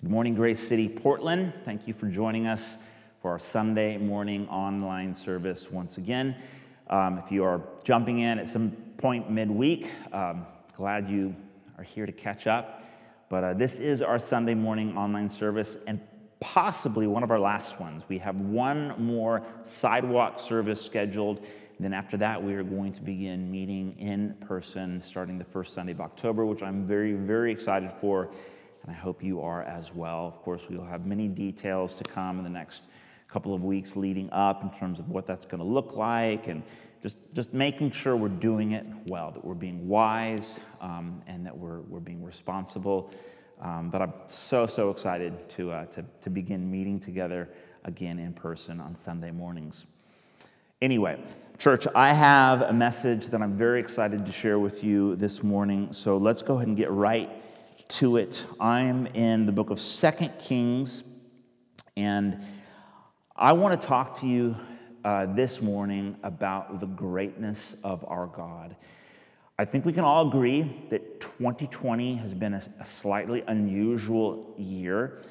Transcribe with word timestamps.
Good 0.00 0.10
morning, 0.10 0.36
Grace 0.36 0.60
City, 0.60 0.88
Portland. 0.88 1.52
Thank 1.64 1.88
you 1.88 1.92
for 1.92 2.06
joining 2.06 2.46
us 2.46 2.76
for 3.20 3.32
our 3.32 3.38
Sunday 3.40 3.96
morning 3.96 4.48
online 4.48 5.12
service 5.12 5.72
once 5.72 5.98
again. 5.98 6.36
Um, 6.88 7.18
if 7.18 7.32
you 7.32 7.42
are 7.42 7.60
jumping 7.82 8.20
in 8.20 8.38
at 8.38 8.46
some 8.46 8.70
point 8.96 9.28
midweek, 9.28 9.90
um, 10.12 10.46
glad 10.76 11.10
you 11.10 11.34
are 11.78 11.82
here 11.82 12.06
to 12.06 12.12
catch 12.12 12.46
up. 12.46 12.84
But 13.28 13.42
uh, 13.42 13.54
this 13.54 13.80
is 13.80 14.00
our 14.00 14.20
Sunday 14.20 14.54
morning 14.54 14.96
online 14.96 15.28
service 15.28 15.78
and 15.88 15.98
possibly 16.38 17.08
one 17.08 17.24
of 17.24 17.32
our 17.32 17.40
last 17.40 17.80
ones. 17.80 18.04
We 18.08 18.18
have 18.18 18.36
one 18.36 18.94
more 19.04 19.42
sidewalk 19.64 20.38
service 20.38 20.80
scheduled. 20.80 21.44
Then 21.80 21.92
after 21.92 22.16
that, 22.18 22.40
we 22.40 22.54
are 22.54 22.62
going 22.62 22.92
to 22.92 23.02
begin 23.02 23.50
meeting 23.50 23.98
in 23.98 24.34
person 24.46 25.02
starting 25.02 25.38
the 25.38 25.44
first 25.44 25.74
Sunday 25.74 25.90
of 25.90 26.00
October, 26.00 26.46
which 26.46 26.62
I'm 26.62 26.86
very, 26.86 27.14
very 27.14 27.50
excited 27.50 27.90
for 28.00 28.30
and 28.88 28.96
I 28.96 29.00
hope 29.00 29.22
you 29.22 29.42
are 29.42 29.64
as 29.64 29.94
well. 29.94 30.26
Of 30.26 30.40
course, 30.40 30.66
we 30.70 30.78
will 30.78 30.86
have 30.86 31.04
many 31.04 31.28
details 31.28 31.92
to 31.92 32.04
come 32.04 32.38
in 32.38 32.44
the 32.44 32.48
next 32.48 32.84
couple 33.28 33.52
of 33.52 33.62
weeks 33.62 33.96
leading 33.96 34.30
up 34.32 34.62
in 34.62 34.70
terms 34.70 34.98
of 34.98 35.10
what 35.10 35.26
that's 35.26 35.44
going 35.44 35.58
to 35.58 35.66
look 35.66 35.94
like 35.94 36.48
and 36.48 36.62
just, 37.02 37.18
just 37.34 37.52
making 37.52 37.90
sure 37.90 38.16
we're 38.16 38.28
doing 38.28 38.72
it 38.72 38.86
well, 39.06 39.30
that 39.30 39.44
we're 39.44 39.52
being 39.52 39.86
wise 39.86 40.58
um, 40.80 41.22
and 41.26 41.44
that 41.44 41.54
we're, 41.54 41.80
we're 41.80 42.00
being 42.00 42.24
responsible. 42.24 43.10
Um, 43.60 43.90
but 43.90 44.00
I'm 44.00 44.14
so, 44.26 44.66
so 44.66 44.88
excited 44.88 45.50
to, 45.50 45.70
uh, 45.70 45.84
to, 45.86 46.02
to 46.22 46.30
begin 46.30 46.70
meeting 46.70 46.98
together 46.98 47.50
again 47.84 48.18
in 48.18 48.32
person 48.32 48.80
on 48.80 48.96
Sunday 48.96 49.30
mornings. 49.30 49.84
Anyway, 50.80 51.22
church, 51.58 51.86
I 51.94 52.14
have 52.14 52.62
a 52.62 52.72
message 52.72 53.26
that 53.26 53.42
I'm 53.42 53.54
very 53.54 53.80
excited 53.80 54.24
to 54.24 54.32
share 54.32 54.58
with 54.58 54.82
you 54.82 55.14
this 55.16 55.42
morning. 55.42 55.92
So 55.92 56.16
let's 56.16 56.40
go 56.40 56.56
ahead 56.56 56.68
and 56.68 56.76
get 56.76 56.90
right 56.90 57.30
to 57.88 58.18
it. 58.18 58.44
I'm 58.60 59.06
in 59.08 59.46
the 59.46 59.52
book 59.52 59.70
of 59.70 59.80
Second 59.80 60.32
Kings, 60.38 61.02
and 61.96 62.44
I 63.34 63.52
want 63.52 63.80
to 63.80 63.86
talk 63.86 64.20
to 64.20 64.26
you 64.26 64.56
uh, 65.06 65.24
this 65.34 65.62
morning 65.62 66.16
about 66.22 66.80
the 66.80 66.86
greatness 66.86 67.76
of 67.82 68.04
our 68.06 68.26
God. 68.26 68.76
I 69.58 69.64
think 69.64 69.86
we 69.86 69.94
can 69.94 70.04
all 70.04 70.28
agree 70.28 70.86
that 70.90 71.18
2020 71.20 72.16
has 72.16 72.34
been 72.34 72.54
a, 72.54 72.62
a 72.78 72.84
slightly 72.84 73.42
unusual 73.46 74.54
year. 74.58 75.22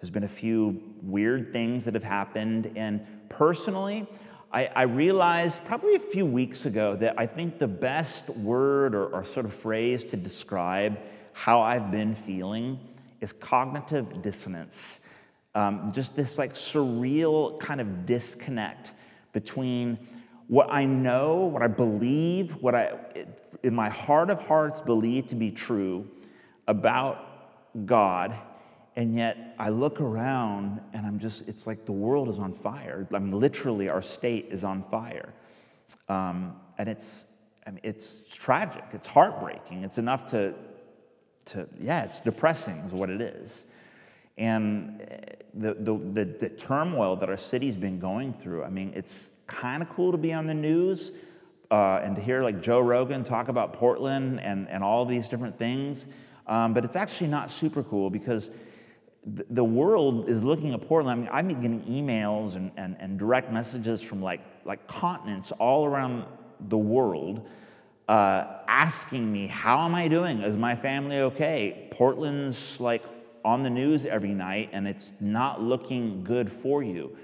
There's 0.00 0.10
been 0.10 0.24
a 0.24 0.28
few 0.28 0.94
weird 1.02 1.52
things 1.52 1.84
that 1.84 1.92
have 1.92 2.02
happened, 2.02 2.72
and 2.76 3.06
personally, 3.28 4.06
I, 4.50 4.70
I, 4.74 4.82
realized 4.84 5.62
probably 5.64 5.96
a 5.96 6.00
few 6.00 6.24
weeks 6.24 6.64
ago 6.64 6.96
that 6.96 7.18
I 7.18 7.26
think 7.26 7.58
the 7.58 7.68
best 7.68 8.30
word 8.30 8.94
or, 8.94 9.08
or 9.08 9.24
sort 9.24 9.44
of 9.44 9.52
phrase 9.52 10.02
to 10.04 10.16
describe 10.16 10.98
how 11.36 11.60
I've 11.60 11.90
been 11.90 12.14
feeling 12.14 12.80
is 13.20 13.30
cognitive 13.30 14.22
dissonance. 14.22 15.00
Um, 15.54 15.92
just 15.92 16.16
this 16.16 16.38
like 16.38 16.54
surreal 16.54 17.60
kind 17.60 17.78
of 17.78 18.06
disconnect 18.06 18.92
between 19.34 19.98
what 20.48 20.68
I 20.72 20.86
know, 20.86 21.44
what 21.44 21.60
I 21.60 21.66
believe, 21.66 22.52
what 22.62 22.74
I, 22.74 22.94
in 23.62 23.74
my 23.74 23.90
heart 23.90 24.30
of 24.30 24.40
hearts, 24.46 24.80
believe 24.80 25.26
to 25.26 25.34
be 25.34 25.50
true 25.50 26.08
about 26.66 27.84
God, 27.84 28.34
and 28.96 29.14
yet 29.14 29.54
I 29.58 29.68
look 29.68 30.00
around 30.00 30.80
and 30.94 31.06
I'm 31.06 31.18
just, 31.18 31.46
it's 31.46 31.66
like 31.66 31.84
the 31.84 31.92
world 31.92 32.30
is 32.30 32.38
on 32.38 32.54
fire. 32.54 33.06
I 33.12 33.18
mean, 33.18 33.38
literally, 33.38 33.90
our 33.90 34.00
state 34.00 34.46
is 34.50 34.64
on 34.64 34.84
fire. 34.90 35.34
Um, 36.08 36.56
and 36.78 36.88
it's, 36.88 37.26
I 37.66 37.72
mean, 37.72 37.80
it's 37.82 38.22
tragic, 38.22 38.84
it's 38.94 39.06
heartbreaking. 39.06 39.84
It's 39.84 39.98
enough 39.98 40.24
to, 40.30 40.54
to 41.46 41.68
yeah, 41.80 42.04
it's 42.04 42.20
depressing, 42.20 42.76
is 42.86 42.92
what 42.92 43.10
it 43.10 43.20
is. 43.20 43.64
And 44.38 45.00
eh, 45.00 45.18
the, 45.54 45.74
the, 45.74 45.98
the, 46.12 46.24
the 46.24 46.48
turmoil 46.50 47.16
that 47.16 47.28
our 47.28 47.36
city's 47.36 47.76
been 47.76 47.98
going 47.98 48.32
through, 48.32 48.64
I 48.64 48.68
mean, 48.68 48.92
it's 48.94 49.30
kind 49.46 49.82
of 49.82 49.88
cool 49.88 50.12
to 50.12 50.18
be 50.18 50.32
on 50.32 50.46
the 50.46 50.54
news 50.54 51.12
uh, 51.70 52.00
and 52.02 52.14
to 52.16 52.22
hear 52.22 52.42
like 52.42 52.62
Joe 52.62 52.80
Rogan 52.80 53.24
talk 53.24 53.48
about 53.48 53.72
Portland 53.72 54.40
and, 54.40 54.68
and 54.68 54.84
all 54.84 55.04
these 55.04 55.28
different 55.28 55.58
things. 55.58 56.06
Um, 56.46 56.74
but 56.74 56.84
it's 56.84 56.96
actually 56.96 57.28
not 57.28 57.50
super 57.50 57.82
cool 57.82 58.10
because 58.10 58.50
the, 59.26 59.64
world 59.64 60.28
is 60.28 60.44
looking 60.44 60.72
at 60.72 60.86
Portland. 60.86 61.28
I 61.28 61.42
mean, 61.42 61.56
I'm 61.56 61.60
getting 61.60 61.82
emails 61.82 62.54
and, 62.54 62.70
and, 62.76 62.96
and 63.00 63.18
direct 63.18 63.50
messages 63.50 64.00
from 64.00 64.22
like, 64.22 64.40
like 64.64 64.86
continents 64.86 65.50
all 65.58 65.84
around 65.84 66.24
the 66.68 66.78
world 66.78 67.48
uh, 68.08 68.44
asking 68.68 69.30
me, 69.30 69.46
How 69.46 69.84
am 69.84 69.94
I 69.94 70.08
doing? 70.08 70.40
Is 70.40 70.56
my 70.56 70.76
family 70.76 71.18
okay? 71.18 71.88
Portland's 71.90 72.80
like 72.80 73.04
on 73.44 73.62
the 73.62 73.70
news 73.70 74.04
every 74.04 74.34
night 74.34 74.70
and 74.72 74.88
it's 74.88 75.12
not 75.20 75.62
looking 75.62 76.24
good 76.24 76.50
for 76.50 76.82
you. 76.82 77.16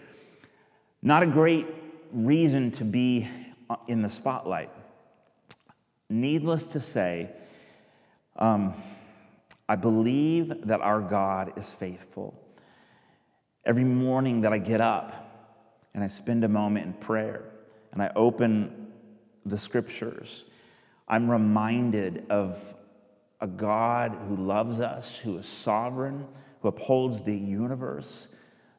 Not 1.03 1.25
a 1.25 1.27
great 1.27 1.67
reason 2.13 2.71
to 2.73 2.85
be 2.85 3.29
uh, 3.69 3.77
in 3.89 4.03
the 4.03 4.09
spotlight. 4.09 4.71
Needless 6.09 6.67
to 6.67 6.81
say, 6.81 7.31
um, 8.37 8.75
I 9.69 9.77
believe 9.77 10.67
that 10.67 10.81
our 10.81 11.01
God 11.01 11.59
is 11.59 11.73
faithful. 11.73 12.39
Every 13.65 13.85
morning 13.85 14.43
that 14.43 14.53
I 14.53 14.59
get 14.59 14.81
up 14.81 15.59
and 15.95 16.05
I 16.05 16.07
spend 16.07 16.45
a 16.45 16.49
moment 16.49 16.87
in 16.87 16.93
prayer 16.95 17.43
and 17.93 18.03
I 18.03 18.11
open 18.15 18.93
the 19.45 19.59
scriptures, 19.59 20.45
I'm 21.09 21.31
reminded 21.31 22.25
of 22.31 22.59
a 23.41 23.47
God 23.47 24.17
who 24.29 24.37
loves 24.37 24.81
us, 24.81 25.19
who 25.19 25.37
is 25.39 25.47
sovereign, 25.47 26.27
who 26.61 26.69
upholds 26.69 27.23
the 27.23 27.37
universe 27.37 28.29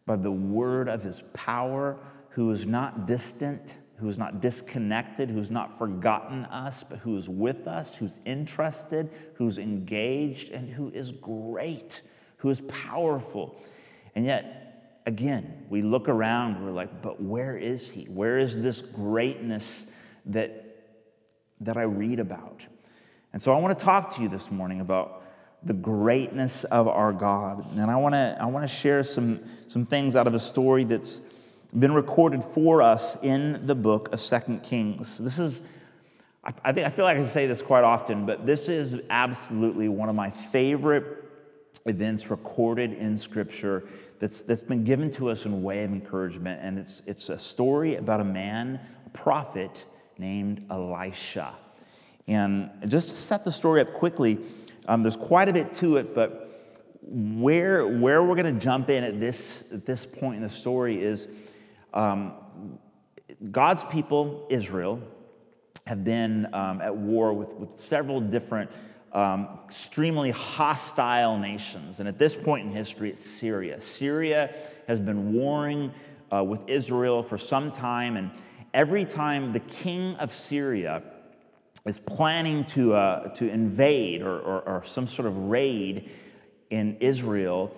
by 0.06 0.16
the 0.16 0.32
word 0.32 0.88
of 0.88 1.04
his 1.04 1.22
power, 1.34 1.98
who 2.30 2.50
is 2.52 2.66
not 2.66 3.06
distant, 3.06 3.78
who 3.98 4.10
is 4.10 4.18
not 4.18 4.42
disconnected, 4.42 5.30
who's 5.30 5.52
not 5.52 5.78
forgotten 5.78 6.46
us, 6.46 6.84
but 6.84 7.00
who 7.00 7.18
is 7.18 7.30
with 7.30 7.68
us, 7.68 7.96
who's 7.96 8.20
interested, 8.26 9.10
who's 9.36 9.58
engaged, 9.58 10.50
and 10.52 10.70
who 10.70 10.90
is 10.90 11.12
great, 11.12 12.02
who 12.38 12.50
is 12.50 12.62
powerful. 12.62 13.62
And 14.16 14.26
yet, 14.26 15.02
again, 15.06 15.66
we 15.70 15.82
look 15.82 16.10
around, 16.10 16.64
we're 16.64 16.72
like, 16.72 17.02
but 17.02 17.22
where 17.22 17.58
is 17.58 17.90
he? 17.90 18.06
Where 18.06 18.40
is 18.40 18.58
this 18.58 18.82
greatness 18.82 19.86
that 20.26 20.63
that 21.66 21.78
I 21.78 21.84
read 21.84 22.20
about. 22.20 22.62
And 23.34 23.42
so 23.42 23.54
I 23.54 23.60
want 23.60 23.78
to 23.78 23.84
talk 23.84 24.16
to 24.16 24.22
you 24.22 24.30
this 24.30 24.52
morning 24.52 24.82
about 24.82 25.24
the 25.64 25.74
greatness 25.74 26.66
of 26.66 26.88
our 26.88 27.14
God. 27.14 27.66
And 27.78 27.90
I 27.90 27.96
want 27.96 28.14
to, 28.14 28.38
I 28.40 28.46
want 28.46 28.70
to 28.70 28.74
share 28.74 29.04
some, 29.04 29.40
some 29.68 29.86
things 29.86 30.16
out 30.16 30.28
of 30.28 30.34
a 30.34 30.40
story 30.40 30.84
that's 30.84 31.20
been 31.78 31.94
recorded 31.94 32.44
for 32.44 32.82
us 32.82 33.18
in 33.22 33.66
the 33.66 33.76
book 33.76 34.14
of 34.14 34.22
Second 34.22 34.62
Kings. 34.62 35.18
This 35.18 35.40
is, 35.40 35.62
I, 36.44 36.54
I 36.64 36.72
think 36.74 36.86
I 36.86 36.90
feel 36.90 37.06
like 37.06 37.18
I 37.18 37.26
say 37.26 37.48
this 37.48 37.62
quite 37.62 37.84
often, 37.84 38.26
but 38.26 38.46
this 38.46 38.70
is 38.70 38.98
absolutely 39.10 39.90
one 39.90 40.10
of 40.10 40.16
my 40.16 40.30
favorite 40.30 41.24
events 41.86 42.30
recorded 42.30 42.94
in 42.94 43.18
Scripture 43.18 43.86
that's, 44.20 44.42
that's 44.42 44.62
been 44.62 44.84
given 44.84 45.10
to 45.12 45.30
us 45.30 45.46
in 45.46 45.64
way 45.64 45.84
of 45.84 45.92
encouragement. 45.92 46.60
And 46.62 46.78
it's, 46.78 47.02
it's 47.08 47.30
a 47.30 47.40
story 47.40 47.96
about 47.96 48.20
a 48.20 48.26
man, 48.26 48.80
a 49.06 49.10
prophet, 49.10 49.86
named 50.18 50.66
Elisha. 50.70 51.54
And 52.28 52.70
just 52.88 53.10
to 53.10 53.18
set 53.18 53.44
the 53.44 53.52
story 53.52 53.82
up 53.82 53.94
quickly, 53.94 54.40
um, 54.88 55.02
there's 55.02 55.18
quite 55.18 55.50
a 55.50 55.54
bit 55.54 55.74
to 55.76 55.98
it, 55.98 56.16
but 56.16 56.50
where, 57.02 57.86
where 57.88 58.24
we're 58.24 58.36
going 58.36 58.54
to 58.54 58.64
jump 58.64 58.90
in 58.90 59.04
at 59.04 59.20
this, 59.20 59.64
at 59.74 59.86
this 59.86 60.06
point 60.06 60.38
in 60.38 60.42
the 60.42 60.50
story 60.50 61.04
is 61.04 61.28
um, 61.94 62.34
God's 63.52 63.84
people, 63.86 64.48
Israel, 64.50 65.02
have 65.86 66.04
been 66.04 66.54
um, 66.54 66.82
at 66.82 66.96
war 66.96 67.34
with, 67.34 67.50
with 67.54 67.80
several 67.82 68.22
different 68.22 68.72
um, 69.12 69.60
extremely 69.66 70.32
hostile 70.32 71.38
nations. 71.38 72.00
And 72.00 72.08
at 72.08 72.18
this 72.18 72.36
point 72.36 72.66
in 72.66 72.72
history, 72.72 73.10
it's 73.12 73.26
Syria. 73.26 73.80
Syria 73.80 74.54
has 74.88 75.00
been 75.00 75.34
warring 75.34 75.92
uh, 76.32 76.44
with 76.44 76.62
Israel 76.68 77.22
for 77.22 77.38
some 77.38 77.72
time, 77.72 78.18
and 78.18 78.32
every 78.74 79.06
time 79.06 79.54
the 79.54 79.60
king 79.60 80.16
of 80.16 80.34
Syria 80.34 81.04
is 81.86 82.00
planning 82.00 82.64
to, 82.66 82.94
uh, 82.94 83.30
to 83.36 83.50
invade 83.50 84.22
or, 84.22 84.40
or, 84.40 84.62
or 84.62 84.84
some 84.86 85.08
sort 85.08 85.28
of 85.28 85.36
raid 85.38 86.10
in 86.70 86.98
Israel, 87.00 87.76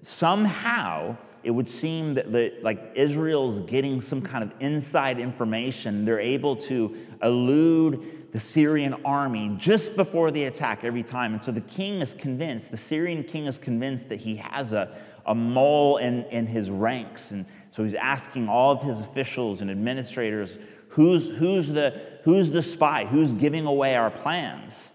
somehow 0.00 1.16
it 1.42 1.50
would 1.50 1.68
seem 1.68 2.14
that 2.14 2.32
the, 2.32 2.52
like 2.62 2.92
Israel's 2.94 3.60
getting 3.60 4.00
some 4.00 4.20
kind 4.20 4.44
of 4.44 4.52
inside 4.60 5.18
information. 5.18 6.04
They're 6.04 6.20
able 6.20 6.56
to 6.56 6.96
elude 7.22 8.32
the 8.32 8.40
Syrian 8.40 8.94
army 9.04 9.56
just 9.58 9.96
before 9.96 10.30
the 10.30 10.44
attack 10.44 10.84
every 10.84 11.02
time. 11.02 11.32
And 11.32 11.42
so 11.42 11.50
the 11.50 11.60
king 11.62 12.00
is 12.02 12.14
convinced, 12.14 12.70
the 12.70 12.76
Syrian 12.76 13.24
king 13.24 13.46
is 13.46 13.58
convinced 13.58 14.08
that 14.10 14.20
he 14.20 14.36
has 14.36 14.72
a, 14.72 14.96
a 15.26 15.34
mole 15.34 15.96
in, 15.96 16.24
in 16.26 16.46
his 16.46 16.70
ranks. 16.70 17.30
And 17.30 17.46
so 17.70 17.84
he's 17.84 17.94
asking 17.94 18.48
all 18.48 18.72
of 18.72 18.82
his 18.82 19.00
officials 19.00 19.60
and 19.60 19.70
administrators 19.70 20.56
who's, 20.88 21.30
who's, 21.30 21.68
the, 21.68 22.02
who's 22.24 22.50
the 22.50 22.62
spy? 22.62 23.06
Who's 23.06 23.32
giving 23.32 23.64
away 23.64 23.94
our 23.94 24.10
plans? 24.10 24.90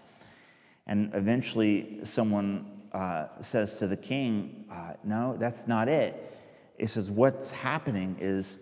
And 0.86 1.10
eventually, 1.14 2.00
someone 2.04 2.70
uh, 2.92 3.28
says 3.40 3.78
to 3.78 3.86
the 3.86 3.96
king, 3.96 4.66
uh, 4.70 4.92
No, 5.02 5.36
that's 5.38 5.66
not 5.66 5.88
it. 5.88 6.38
It 6.78 6.90
says, 6.90 7.10
What's 7.10 7.50
happening 7.50 8.16
is 8.20 8.58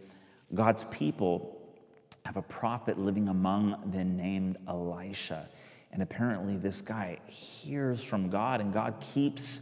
God's 0.54 0.84
people 0.84 1.60
have 2.24 2.36
a 2.36 2.42
prophet 2.42 2.98
living 2.98 3.28
among 3.28 3.90
them 3.90 4.16
named 4.16 4.56
Elisha. 4.66 5.48
And 5.92 6.02
apparently, 6.02 6.56
this 6.56 6.80
guy 6.80 7.18
hears 7.26 8.02
from 8.02 8.30
God, 8.30 8.60
and 8.60 8.72
God 8.72 8.94
keeps 9.12 9.60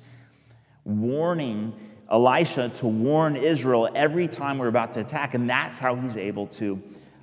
warning 0.84 1.74
Elisha 2.10 2.68
to 2.70 2.86
warn 2.86 3.36
Israel 3.36 3.88
every 3.94 4.28
time 4.28 4.58
we're 4.58 4.68
about 4.68 4.92
to 4.94 5.00
attack. 5.00 5.34
And 5.34 5.48
that's 5.48 5.78
how 5.78 5.94
he's 5.94 6.16
able 6.16 6.46
to, 6.48 6.82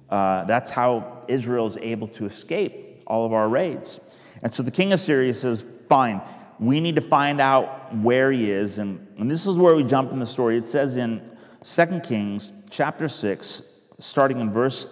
uh, 0.10 0.46
that's 0.46 0.70
how 0.70 1.24
Israel 1.28 1.66
is 1.66 1.78
able 1.78 2.08
to 2.10 2.26
escape 2.26 3.04
all 3.06 3.26
of 3.26 3.34
our 3.34 3.50
raids. 3.50 4.00
And 4.42 4.54
so 4.54 4.64
the 4.64 4.72
king 4.72 4.94
of 4.94 5.00
Syria 5.00 5.34
says, 5.34 5.64
Fine, 5.88 6.22
we 6.60 6.80
need 6.80 6.96
to 6.96 7.02
find 7.02 7.42
out 7.42 7.96
where 7.96 8.32
he 8.32 8.52
is. 8.52 8.78
And, 8.78 9.06
and 9.18 9.30
this 9.30 9.48
is 9.48 9.58
where 9.58 9.76
we 9.76 9.84
jump 9.84 10.12
in 10.12 10.20
the 10.20 10.26
story. 10.26 10.58
It 10.58 10.68
says 10.68 10.98
in 10.98 11.22
2 11.64 12.00
Kings 12.02 12.52
chapter 12.70 13.10
6, 13.10 13.62
starting 13.98 14.40
in 14.40 14.52
verse 14.52 14.88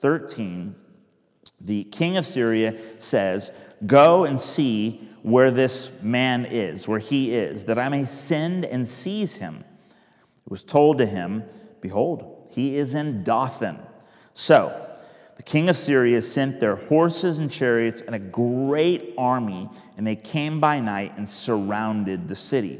13, 0.00 0.74
the 1.60 1.84
king 1.84 2.16
of 2.16 2.26
Syria 2.26 2.78
says, 2.98 3.50
Go 3.86 4.24
and 4.24 4.38
see 4.38 5.08
where 5.24 5.50
this 5.50 5.90
man 6.02 6.44
is, 6.44 6.86
where 6.86 6.98
he 6.98 7.32
is, 7.32 7.64
that 7.64 7.78
I 7.78 7.88
may 7.88 8.04
send 8.04 8.66
and 8.66 8.86
seize 8.86 9.34
him. 9.34 9.64
It 10.44 10.50
was 10.50 10.62
told 10.62 10.98
to 10.98 11.06
him, 11.06 11.42
Behold, 11.80 12.48
he 12.50 12.76
is 12.76 12.94
in 12.94 13.24
Dothan. 13.24 13.78
So 14.34 14.86
the 15.38 15.42
king 15.42 15.70
of 15.70 15.78
Syria 15.78 16.20
sent 16.20 16.60
their 16.60 16.76
horses 16.76 17.38
and 17.38 17.50
chariots 17.50 18.02
and 18.02 18.14
a 18.14 18.18
great 18.18 19.14
army, 19.16 19.70
and 19.96 20.06
they 20.06 20.14
came 20.14 20.60
by 20.60 20.78
night 20.78 21.14
and 21.16 21.26
surrounded 21.26 22.28
the 22.28 22.36
city. 22.36 22.78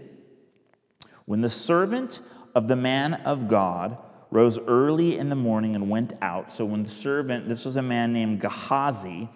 When 1.25 1.41
the 1.41 1.49
servant 1.49 2.21
of 2.55 2.69
the 2.69 2.77
man 2.77 3.15
of 3.15 3.49
God 3.49 3.97
rose 4.31 4.59
early 4.59 5.17
in 5.17 5.31
the 5.31 5.35
morning 5.35 5.77
and 5.77 5.89
went 5.89 6.13
out. 6.21 6.53
So 6.53 6.67
when 6.67 6.83
the 6.83 6.91
servant, 6.91 7.49
this 7.49 7.65
was 7.65 7.77
a 7.77 7.83
man 7.83 8.13
named 8.13 8.43
Gehazi, 8.43 9.31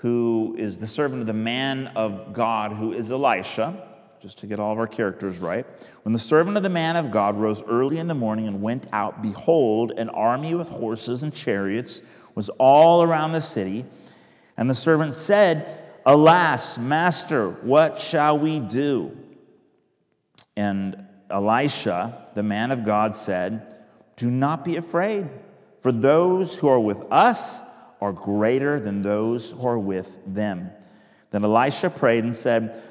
who 0.00 0.54
is 0.58 0.78
the 0.78 0.86
servant 0.86 1.20
of 1.20 1.26
the 1.26 1.34
man 1.34 1.88
of 1.88 2.32
God, 2.32 2.72
who 2.72 2.94
is 2.94 3.10
Elisha, 3.10 3.86
just 4.22 4.38
to 4.38 4.46
get 4.46 4.58
all 4.58 4.72
of 4.72 4.78
our 4.78 4.86
characters 4.86 5.38
right. 5.38 5.66
When 6.04 6.14
the 6.14 6.18
servant 6.18 6.56
of 6.56 6.62
the 6.62 6.70
man 6.70 6.96
of 6.96 7.10
God 7.10 7.36
rose 7.36 7.62
early 7.68 7.98
in 7.98 8.08
the 8.08 8.14
morning 8.14 8.48
and 8.48 8.62
went 8.62 8.86
out, 8.94 9.20
behold, 9.20 9.92
an 9.92 10.08
army 10.08 10.54
with 10.54 10.68
horses 10.68 11.22
and 11.22 11.34
chariots 11.34 12.00
was 12.34 12.48
all 12.58 13.02
around 13.02 13.32
the 13.32 13.42
city. 13.42 13.84
And 14.56 14.70
the 14.70 14.74
servant 14.74 15.14
said, 15.14 15.82
Alas, 16.06 16.78
master, 16.78 17.50
what 17.50 17.98
shall 17.98 18.38
we 18.38 18.58
do? 18.58 19.14
And 20.56 21.06
Elisha, 21.28 22.26
the 22.34 22.42
man 22.42 22.70
of 22.70 22.86
God, 22.86 23.14
said, 23.14 23.76
Do 24.16 24.30
not 24.30 24.64
be 24.64 24.76
afraid, 24.76 25.28
for 25.82 25.92
those 25.92 26.54
who 26.54 26.68
are 26.68 26.80
with 26.80 27.02
us 27.10 27.60
are 28.00 28.12
greater 28.12 28.80
than 28.80 29.02
those 29.02 29.50
who 29.50 29.66
are 29.66 29.78
with 29.78 30.18
them. 30.26 30.70
Then 31.30 31.44
Elisha 31.44 31.90
prayed 31.90 32.24
and 32.24 32.34
said, 32.34 32.82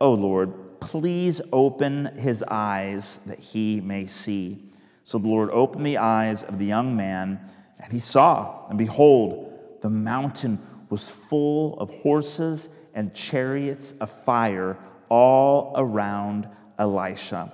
O 0.00 0.12
Lord, 0.12 0.80
please 0.80 1.40
open 1.52 2.16
his 2.16 2.44
eyes 2.46 3.18
that 3.26 3.40
he 3.40 3.80
may 3.80 4.06
see. 4.06 4.70
So 5.02 5.18
the 5.18 5.28
Lord 5.28 5.50
opened 5.50 5.86
the 5.86 5.98
eyes 5.98 6.42
of 6.42 6.58
the 6.58 6.66
young 6.66 6.96
man, 6.96 7.40
and 7.78 7.92
he 7.92 7.98
saw, 7.98 8.66
and 8.68 8.78
behold, 8.78 9.78
the 9.80 9.90
mountain 9.90 10.58
was 10.90 11.10
full 11.10 11.78
of 11.78 11.90
horses 11.90 12.68
and 12.94 13.14
chariots 13.14 13.94
of 14.00 14.10
fire 14.24 14.78
all 15.08 15.72
around 15.76 16.48
Elisha. 16.78 17.52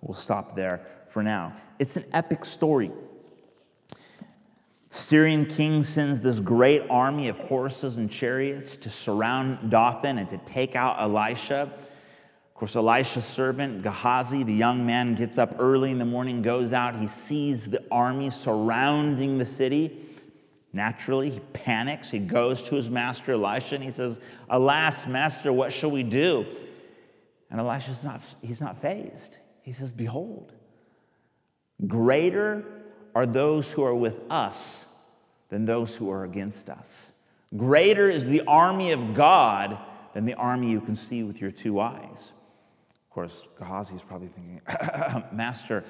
We'll 0.00 0.14
stop 0.14 0.54
there 0.54 0.86
for 1.08 1.22
now. 1.22 1.54
It's 1.78 1.96
an 1.96 2.04
epic 2.12 2.44
story. 2.44 2.92
Syrian 4.96 5.44
king 5.46 5.84
sends 5.84 6.20
this 6.20 6.40
great 6.40 6.82
army 6.88 7.28
of 7.28 7.38
horses 7.38 7.98
and 7.98 8.10
chariots 8.10 8.76
to 8.76 8.90
surround 8.90 9.70
Dothan 9.70 10.18
and 10.18 10.28
to 10.30 10.38
take 10.38 10.74
out 10.74 10.98
Elisha. 10.98 11.70
Of 11.72 12.54
course, 12.54 12.74
Elisha's 12.74 13.26
servant, 13.26 13.82
Gehazi, 13.82 14.42
the 14.42 14.54
young 14.54 14.86
man, 14.86 15.14
gets 15.14 15.36
up 15.36 15.56
early 15.58 15.90
in 15.90 15.98
the 15.98 16.06
morning, 16.06 16.40
goes 16.40 16.72
out. 16.72 16.98
He 16.98 17.08
sees 17.08 17.68
the 17.68 17.84
army 17.90 18.30
surrounding 18.30 19.36
the 19.36 19.44
city. 19.44 20.00
Naturally, 20.72 21.30
he 21.30 21.40
panics. 21.52 22.10
He 22.10 22.18
goes 22.18 22.62
to 22.64 22.74
his 22.74 22.88
master, 22.88 23.32
Elisha, 23.32 23.74
and 23.74 23.84
he 23.84 23.90
says, 23.90 24.18
Alas, 24.48 25.06
master, 25.06 25.52
what 25.52 25.72
shall 25.72 25.90
we 25.90 26.02
do? 26.02 26.46
And 27.50 27.60
Elisha's 27.60 28.02
not, 28.02 28.22
he's 28.40 28.60
not 28.60 28.80
phased. 28.80 29.36
He 29.62 29.72
says, 29.72 29.92
Behold, 29.92 30.52
greater 31.86 32.64
are 33.14 33.26
those 33.26 33.70
who 33.70 33.84
are 33.84 33.94
with 33.94 34.16
us 34.30 34.85
than 35.48 35.64
those 35.64 35.94
who 35.96 36.10
are 36.10 36.24
against 36.24 36.68
us. 36.68 37.12
Greater 37.56 38.10
is 38.10 38.24
the 38.24 38.42
army 38.42 38.92
of 38.92 39.14
God 39.14 39.78
than 40.14 40.24
the 40.24 40.34
army 40.34 40.70
you 40.70 40.80
can 40.80 40.96
see 40.96 41.22
with 41.22 41.40
your 41.40 41.50
two 41.50 41.80
eyes. 41.80 42.32
Of 42.90 43.10
course, 43.10 43.44
Gehazi 43.58 43.94
is 43.94 44.02
probably 44.02 44.28
thinking, 44.28 44.60
Master, 45.32 45.84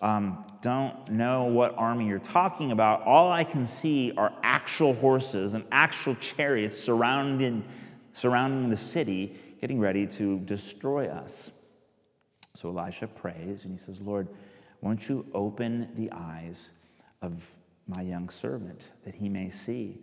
um, 0.00 0.44
don't 0.62 1.10
know 1.10 1.44
what 1.44 1.74
army 1.76 2.06
you're 2.06 2.18
talking 2.18 2.72
about. 2.72 3.02
All 3.02 3.30
I 3.30 3.44
can 3.44 3.66
see 3.66 4.12
are 4.16 4.32
actual 4.42 4.94
horses 4.94 5.54
and 5.54 5.64
actual 5.70 6.14
chariots 6.16 6.80
surrounding, 6.80 7.64
surrounding 8.12 8.70
the 8.70 8.76
city, 8.76 9.36
getting 9.60 9.78
ready 9.78 10.06
to 10.06 10.38
destroy 10.40 11.08
us. 11.08 11.50
So 12.54 12.70
Elisha 12.70 13.06
prays 13.08 13.64
and 13.64 13.72
he 13.72 13.78
says, 13.78 14.00
Lord, 14.00 14.28
won't 14.80 15.08
you 15.08 15.26
open 15.34 15.88
the 15.96 16.10
eyes 16.12 16.70
of 17.20 17.42
my 17.90 18.02
young 18.02 18.28
servant 18.28 18.88
that 19.04 19.14
he 19.14 19.28
may 19.28 19.50
see? 19.50 19.98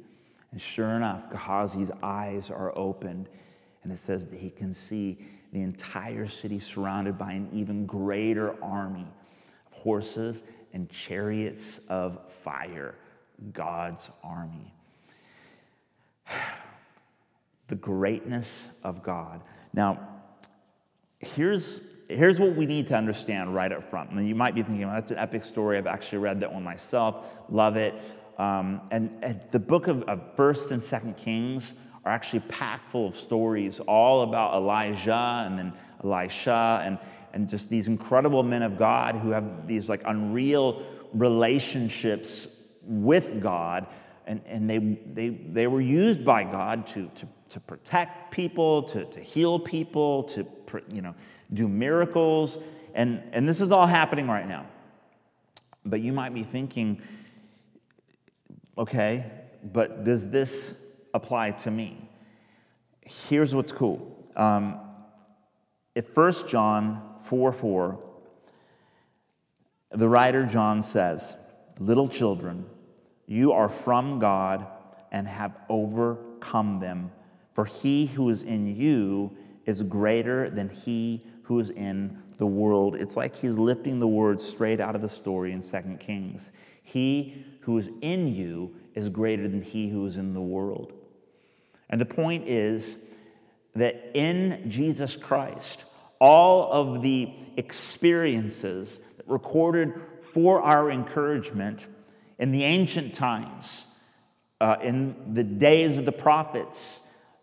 And 0.51 0.61
sure 0.61 0.91
enough, 0.91 1.29
Gehazi's 1.29 1.91
eyes 2.03 2.49
are 2.49 2.77
opened, 2.77 3.29
and 3.83 3.91
it 3.91 3.97
says 3.97 4.27
that 4.27 4.39
he 4.39 4.49
can 4.49 4.73
see 4.73 5.17
the 5.53 5.61
entire 5.61 6.27
city 6.27 6.59
surrounded 6.59 7.17
by 7.17 7.31
an 7.31 7.49
even 7.53 7.85
greater 7.85 8.61
army 8.63 9.07
of 9.65 9.73
horses 9.77 10.43
and 10.73 10.89
chariots 10.89 11.79
of 11.89 12.19
fire, 12.31 12.95
God's 13.53 14.09
army. 14.23 14.73
The 17.69 17.75
greatness 17.75 18.69
of 18.81 19.03
God. 19.03 19.41
Now, 19.73 19.99
here's 21.19 21.81
here's 22.09 22.39
what 22.39 22.55
we 22.55 22.65
need 22.65 22.87
to 22.87 22.95
understand 22.95 23.53
right 23.53 23.71
up 23.71 23.89
front. 23.89 24.11
And 24.11 24.27
you 24.27 24.35
might 24.35 24.55
be 24.55 24.63
thinking, 24.63 24.85
well, 24.85 24.95
that's 24.95 25.11
an 25.11 25.17
epic 25.17 25.43
story. 25.43 25.77
I've 25.77 25.87
actually 25.87 26.19
read 26.19 26.39
that 26.39 26.53
one 26.53 26.63
myself, 26.63 27.25
love 27.49 27.75
it. 27.75 27.93
Um, 28.37 28.81
and, 28.91 29.17
and, 29.23 29.45
the 29.51 29.59
book 29.59 29.87
of, 29.87 30.03
of 30.03 30.35
First 30.35 30.71
and 30.71 30.83
Second 30.83 31.17
Kings 31.17 31.73
are 32.05 32.11
actually 32.11 32.41
packed 32.41 32.91
full 32.91 33.07
of 33.07 33.17
stories 33.17 33.79
all 33.81 34.21
about 34.21 34.53
Elijah 34.53 35.43
and 35.45 35.57
then 35.57 35.73
Elisha 36.03 36.81
and, 36.85 36.99
and 37.33 37.49
just 37.49 37.67
these 37.69 37.87
incredible 37.87 38.43
men 38.43 38.61
of 38.61 38.77
God 38.77 39.15
who 39.15 39.31
have 39.31 39.67
these 39.67 39.89
like 39.89 40.03
unreal 40.05 40.83
relationships 41.13 42.47
with 42.83 43.41
God. 43.41 43.87
And, 44.27 44.41
and 44.45 44.69
they, 44.69 44.77
they, 44.77 45.29
they 45.29 45.67
were 45.67 45.81
used 45.81 46.23
by 46.23 46.43
God 46.43 46.85
to, 46.87 47.09
to, 47.15 47.27
to 47.49 47.59
protect 47.59 48.31
people, 48.31 48.83
to, 48.83 49.05
to 49.05 49.19
heal 49.19 49.57
people, 49.57 50.23
to, 50.23 50.45
you 50.89 51.01
know, 51.01 51.15
do 51.53 51.67
miracles. 51.67 52.57
And, 52.93 53.21
and 53.31 53.47
this 53.47 53.61
is 53.61 53.71
all 53.71 53.87
happening 53.87 54.27
right 54.27 54.47
now. 54.47 54.65
But 55.85 56.01
you 56.01 56.11
might 56.11 56.33
be 56.33 56.43
thinking, 56.43 57.01
okay, 58.77 59.31
but 59.63 60.03
does 60.03 60.29
this 60.29 60.75
apply 61.13 61.51
to 61.51 61.71
me? 61.71 62.09
Here's 63.01 63.55
what's 63.55 63.71
cool. 63.71 64.29
Um, 64.35 64.79
at 65.95 66.15
1 66.15 66.47
John 66.47 67.01
4 67.23 67.53
4, 67.53 67.99
the 69.91 70.07
writer 70.07 70.45
John 70.45 70.81
says, 70.81 71.35
Little 71.79 72.07
children, 72.07 72.65
you 73.25 73.51
are 73.53 73.69
from 73.69 74.19
God 74.19 74.67
and 75.11 75.27
have 75.27 75.57
overcome 75.69 76.79
them, 76.79 77.11
for 77.53 77.65
he 77.65 78.07
who 78.07 78.29
is 78.29 78.41
in 78.43 78.75
you 78.75 79.35
is 79.65 79.83
greater 79.83 80.49
than 80.49 80.69
he 80.69 81.23
who 81.47 81.59
is 81.59 81.69
in 81.69 82.21
the 82.37 82.45
world. 82.45 82.93
It's 82.95 83.15
like 83.15 83.33
he's 83.37 83.53
lifting 83.53 83.99
the 83.99 84.07
words 84.07 84.43
straight 84.43 84.81
out 84.81 84.95
of 84.95 85.01
the 85.01 85.07
story 85.07 85.53
in 85.53 85.61
2 85.61 85.97
Kings. 85.97 86.51
He 86.83 87.45
who 87.61 87.77
is 87.77 87.89
in 88.01 88.35
you 88.35 88.75
is 88.95 89.07
greater 89.07 89.47
than 89.47 89.61
he 89.61 89.87
who 89.87 90.05
is 90.05 90.17
in 90.17 90.33
the 90.33 90.41
world. 90.41 90.91
And 91.89 92.01
the 92.01 92.05
point 92.05 92.49
is 92.49 92.97
that 93.75 94.11
in 94.13 94.69
Jesus 94.69 95.15
Christ, 95.15 95.85
all 96.19 96.69
of 96.69 97.01
the 97.01 97.33
experiences 97.55 98.99
recorded 99.25 99.93
for 100.19 100.61
our 100.61 100.91
encouragement 100.91 101.85
in 102.39 102.51
the 102.51 102.65
ancient 102.65 103.13
times, 103.13 103.85
uh, 104.59 104.75
in 104.83 105.33
the 105.33 105.45
days 105.45 105.97
of 105.97 106.03
the 106.03 106.11
prophets, 106.11 106.99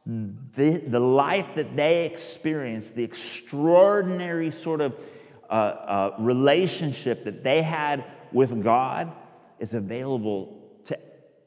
the, 0.06 0.82
the 0.86 1.00
life 1.00 1.46
that 1.54 1.76
they 1.76 2.04
experienced, 2.04 2.94
the 2.94 3.04
extraordinary 3.04 4.50
sort 4.50 4.80
of 4.80 4.94
uh, 5.48 5.52
uh, 5.52 6.16
relationship 6.18 7.24
that 7.24 7.42
they 7.42 7.62
had 7.62 8.04
with 8.32 8.62
God, 8.62 9.12
is 9.58 9.72
available 9.72 10.60
to 10.84 10.98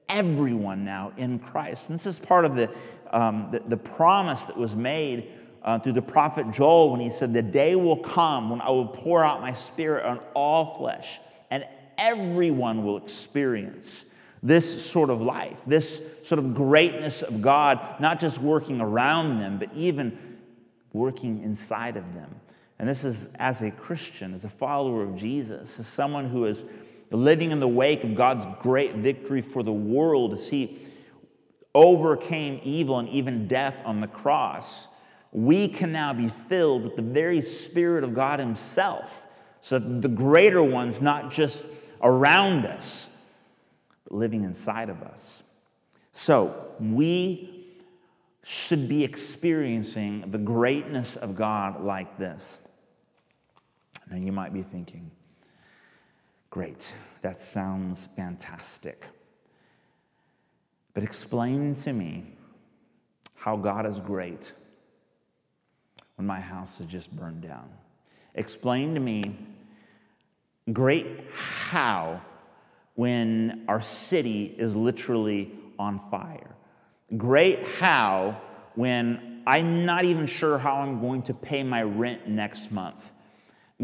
everyone 0.09 0.83
now 0.83 1.13
in 1.17 1.37
Christ. 1.39 1.89
And 1.89 1.99
this 1.99 2.05
is 2.07 2.17
part 2.17 2.45
of 2.45 2.55
the, 2.55 2.71
um, 3.11 3.49
the, 3.51 3.59
the, 3.59 3.77
promise 3.77 4.45
that 4.45 4.57
was 4.57 4.75
made 4.75 5.31
uh, 5.61 5.77
through 5.77 5.93
the 5.93 6.01
prophet 6.01 6.49
Joel 6.51 6.91
when 6.91 7.01
he 7.01 7.09
said, 7.09 7.33
The 7.33 7.41
day 7.41 7.75
will 7.75 7.97
come 7.97 8.49
when 8.49 8.61
I 8.61 8.69
will 8.69 8.87
pour 8.87 9.23
out 9.23 9.41
my 9.41 9.53
spirit 9.53 10.05
on 10.05 10.19
all 10.33 10.77
flesh, 10.77 11.19
and 11.51 11.65
everyone 11.97 12.83
will 12.85 12.97
experience 12.97 14.05
this 14.43 14.85
sort 14.85 15.09
of 15.09 15.21
life, 15.21 15.61
this 15.65 16.01
sort 16.23 16.39
of 16.39 16.53
greatness 16.53 17.21
of 17.21 17.41
God, 17.41 17.99
not 17.99 18.19
just 18.19 18.39
working 18.39 18.81
around 18.81 19.39
them, 19.39 19.57
but 19.57 19.69
even 19.75 20.37
working 20.93 21.43
inside 21.43 21.97
of 21.97 22.13
them. 22.13 22.39
And 22.79 22.87
this 22.87 23.03
is 23.03 23.29
as 23.35 23.61
a 23.61 23.71
Christian, 23.71 24.33
as 24.33 24.43
a 24.43 24.49
follower 24.49 25.03
of 25.03 25.15
Jesus, 25.15 25.79
as 25.79 25.87
someone 25.87 26.29
who 26.29 26.45
is 26.45 26.63
living 27.09 27.51
in 27.51 27.59
the 27.59 27.67
wake 27.67 28.03
of 28.03 28.15
God's 28.15 28.45
great 28.61 28.95
victory 28.95 29.41
for 29.41 29.63
the 29.63 29.71
world, 29.71 30.33
as 30.33 30.47
He 30.47 30.77
overcame 31.73 32.59
evil 32.63 32.99
and 32.99 33.09
even 33.09 33.47
death 33.47 33.75
on 33.85 34.01
the 34.01 34.07
cross, 34.07 34.87
we 35.31 35.67
can 35.67 35.91
now 35.91 36.13
be 36.13 36.27
filled 36.27 36.83
with 36.83 36.95
the 36.95 37.01
very 37.01 37.41
Spirit 37.41 38.03
of 38.03 38.13
God 38.13 38.39
Himself. 38.39 39.25
So 39.61 39.79
the 39.79 40.07
greater 40.07 40.63
ones, 40.63 41.01
not 41.01 41.31
just 41.31 41.63
around 42.01 42.65
us, 42.65 43.06
living 44.09 44.43
inside 44.43 44.89
of 44.89 45.01
us. 45.01 45.43
So 46.11 46.71
we 46.79 47.65
should 48.43 48.87
be 48.87 49.03
experiencing 49.03 50.31
the 50.31 50.37
greatness 50.37 51.15
of 51.15 51.35
God 51.35 51.83
like 51.83 52.17
this. 52.17 52.57
Now 54.09 54.17
you 54.17 54.31
might 54.31 54.53
be 54.53 54.61
thinking, 54.61 55.11
great, 56.49 56.93
that 57.21 57.41
sounds 57.41 58.07
fantastic. 58.15 59.05
But 60.93 61.03
explain 61.03 61.75
to 61.75 61.93
me 61.93 62.23
how 63.35 63.57
God 63.57 63.85
is 63.85 63.99
great 63.99 64.53
when 66.15 66.25
my 66.25 66.39
house 66.39 66.79
is 66.79 66.87
just 66.87 67.11
burned 67.15 67.41
down. 67.41 67.69
Explain 68.33 68.93
to 68.95 68.99
me 68.99 69.37
great 70.73 71.05
how 71.33 72.21
when 72.97 73.63
our 73.67 73.79
city 73.79 74.55
is 74.57 74.75
literally 74.75 75.51
on 75.77 75.99
fire. 76.09 76.55
Great 77.15 77.63
how 77.79 78.41
when 78.73 79.43
I'm 79.45 79.85
not 79.85 80.03
even 80.03 80.25
sure 80.25 80.57
how 80.57 80.77
I'm 80.77 80.99
going 80.99 81.21
to 81.23 81.35
pay 81.35 81.61
my 81.61 81.83
rent 81.83 82.27
next 82.27 82.71
month. 82.71 83.11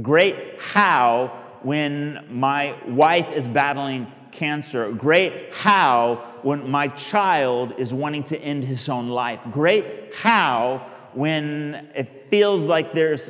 Great 0.02 0.60
how 0.60 1.28
when 1.62 2.26
my 2.32 2.76
wife 2.88 3.28
is 3.36 3.48
battling 3.48 4.12
cancer. 4.32 4.92
Great 4.92 5.54
how 5.54 6.40
when 6.42 6.72
my 6.72 6.88
child 6.88 7.76
is 7.78 7.94
wanting 7.94 8.24
to 8.24 8.40
end 8.40 8.64
his 8.64 8.90
own 8.90 9.10
life. 9.10 9.42
Great 9.52 10.16
how 10.16 10.90
when 11.14 11.92
it 11.94 12.30
feels 12.32 12.66
like 12.66 12.94
there's 12.94 13.30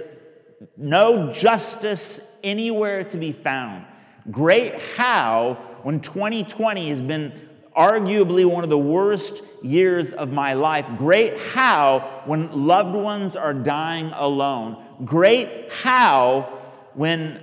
no 0.78 1.34
justice 1.34 2.22
anywhere 2.42 3.04
to 3.04 3.18
be 3.18 3.34
found. 3.34 3.86
Great 4.32 4.80
how 4.96 5.56
when 5.84 6.00
2020 6.00 6.90
has 6.90 7.02
been 7.02 7.50
arguably 7.76 8.46
one 8.46 8.64
of 8.64 8.70
the 8.70 8.78
worst 8.78 9.42
years 9.62 10.14
of 10.14 10.32
my 10.32 10.54
life. 10.54 10.88
Great 10.98 11.38
how 11.38 12.22
when 12.26 12.66
loved 12.66 12.96
ones 12.96 13.36
are 13.36 13.54
dying 13.54 14.12
alone. 14.14 14.84
Great 15.04 15.72
how 15.72 16.60
when 16.94 17.42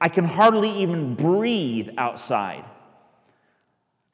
I 0.00 0.08
can 0.08 0.24
hardly 0.24 0.70
even 0.82 1.14
breathe 1.14 1.90
outside. 1.96 2.64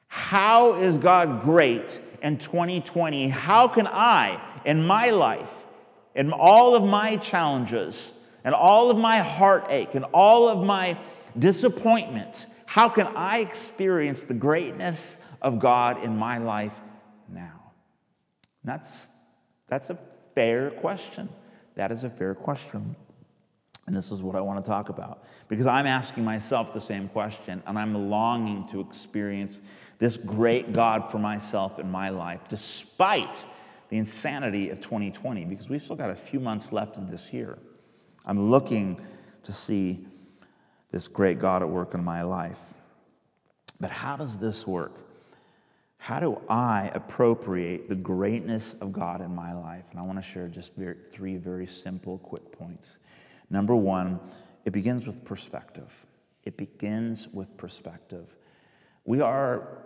How 0.07 0.75
is 0.75 0.97
God 0.97 1.43
great 1.43 1.99
in 2.21 2.37
2020? 2.37 3.27
How 3.29 3.67
can 3.67 3.87
I, 3.87 4.41
in 4.63 4.85
my 4.85 5.09
life, 5.09 5.51
in 6.15 6.31
all 6.31 6.75
of 6.75 6.83
my 6.83 7.17
challenges, 7.17 8.13
and 8.43 8.55
all 8.55 8.89
of 8.89 8.97
my 8.97 9.17
heartache, 9.19 9.95
and 9.95 10.05
all 10.13 10.47
of 10.47 10.65
my 10.65 10.97
disappointment, 11.37 12.45
how 12.65 12.89
can 12.89 13.07
I 13.07 13.39
experience 13.39 14.23
the 14.23 14.33
greatness 14.33 15.17
of 15.41 15.59
God 15.59 16.03
in 16.03 16.17
my 16.17 16.37
life 16.37 16.73
now? 17.29 17.71
That's, 18.63 19.09
that's 19.67 19.89
a 19.89 19.97
fair 20.33 20.71
question. 20.71 21.29
That 21.75 21.91
is 21.91 22.03
a 22.03 22.09
fair 22.09 22.33
question. 22.33 22.95
And 23.87 23.95
this 23.95 24.11
is 24.11 24.23
what 24.23 24.35
I 24.35 24.41
want 24.41 24.63
to 24.63 24.67
talk 24.67 24.89
about 24.89 25.23
because 25.47 25.67
I'm 25.67 25.85
asking 25.85 26.23
myself 26.23 26.73
the 26.73 26.81
same 26.81 27.07
question 27.07 27.61
and 27.67 27.77
I'm 27.77 28.09
longing 28.09 28.67
to 28.69 28.79
experience 28.79 29.61
this 29.99 30.17
great 30.17 30.73
God 30.73 31.11
for 31.11 31.19
myself 31.19 31.77
in 31.77 31.89
my 31.89 32.09
life, 32.09 32.41
despite 32.49 33.45
the 33.89 33.97
insanity 33.97 34.71
of 34.71 34.81
2020, 34.81 35.45
because 35.45 35.69
we've 35.69 35.81
still 35.81 35.95
got 35.95 36.09
a 36.09 36.15
few 36.15 36.39
months 36.39 36.71
left 36.71 36.97
in 36.97 37.09
this 37.09 37.31
year. 37.31 37.59
I'm 38.25 38.49
looking 38.49 38.99
to 39.43 39.53
see 39.53 40.07
this 40.95 41.09
great 41.09 41.39
God 41.39 41.61
at 41.61 41.67
work 41.67 41.93
in 41.93 42.01
my 42.01 42.21
life. 42.21 42.61
But 43.81 43.91
how 43.91 44.15
does 44.15 44.37
this 44.37 44.65
work? 44.65 45.05
How 45.97 46.21
do 46.21 46.41
I 46.47 46.89
appropriate 46.93 47.89
the 47.89 47.95
greatness 47.95 48.77
of 48.79 48.93
God 48.93 49.19
in 49.19 49.35
my 49.35 49.53
life? 49.53 49.83
And 49.91 49.99
I 49.99 50.03
want 50.03 50.19
to 50.19 50.21
share 50.21 50.47
just 50.47 50.73
very, 50.75 50.95
three 51.11 51.35
very 51.35 51.67
simple, 51.67 52.19
quick 52.19 52.49
points. 52.49 52.99
Number 53.49 53.75
one, 53.75 54.21
it 54.63 54.71
begins 54.71 55.05
with 55.05 55.21
perspective. 55.25 55.91
It 56.45 56.55
begins 56.55 57.27
with 57.27 57.57
perspective. 57.57 58.33
We 59.03 59.19
are, 59.19 59.79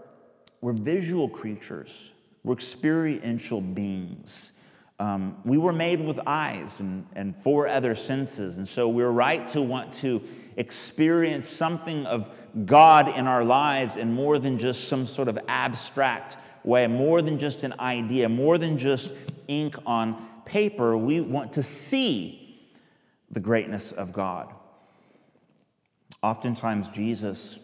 we're 0.61 0.73
visual 0.73 1.27
creatures, 1.27 2.11
we're 2.43 2.53
experiential 2.53 3.61
beings. 3.61 4.51
Um, 4.99 5.37
we 5.45 5.57
were 5.57 5.71
made 5.71 6.01
with 6.01 6.19
eyes 6.27 6.81
and, 6.81 7.05
and 7.13 7.35
four 7.35 7.67
other 7.69 7.95
senses, 7.95 8.57
and 8.57 8.67
so 8.67 8.89
we're 8.89 9.09
right 9.09 9.47
to 9.49 9.61
want 9.61 9.93
to 9.95 10.21
experience 10.57 11.47
something 11.47 12.05
of 12.05 12.29
God 12.65 13.07
in 13.17 13.25
our 13.25 13.43
lives 13.45 13.95
in 13.95 14.11
more 14.11 14.39
than 14.39 14.59
just 14.59 14.89
some 14.89 15.07
sort 15.07 15.29
of 15.29 15.39
abstract 15.47 16.35
way, 16.65 16.85
more 16.87 17.21
than 17.21 17.39
just 17.39 17.63
an 17.63 17.75
idea, 17.79 18.27
more 18.27 18.57
than 18.57 18.77
just 18.77 19.11
ink 19.47 19.75
on 19.85 20.27
paper. 20.43 20.97
We 20.97 21.21
want 21.21 21.53
to 21.53 21.63
see 21.63 22.59
the 23.31 23.39
greatness 23.39 23.93
of 23.93 24.11
God. 24.11 24.53
Oftentimes, 26.21 26.89
Jesus 26.89 27.59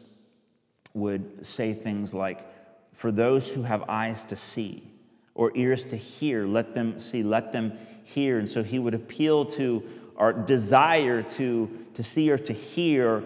would 0.94 1.46
say 1.46 1.74
things 1.74 2.14
like, 2.14 2.48
For 2.94 3.12
those 3.12 3.50
who 3.50 3.64
have 3.64 3.84
eyes 3.90 4.24
to 4.26 4.38
see, 4.38 4.90
or 5.36 5.52
ears 5.56 5.84
to 5.84 5.98
hear, 5.98 6.48
let 6.48 6.74
them 6.74 7.00
see, 7.00 7.22
let 7.22 7.52
them 7.52 7.78
hear. 8.04 8.40
And 8.40 8.50
so 8.50 8.64
he 8.64 8.80
would 8.80 8.94
appeal 8.94 9.46
to 9.46 9.84
our 10.18 10.34
desire 10.34 11.22
to, 11.22 11.70
to 11.94 12.02
see 12.02 12.32
or 12.32 12.38
to 12.38 12.54
hear 12.54 13.24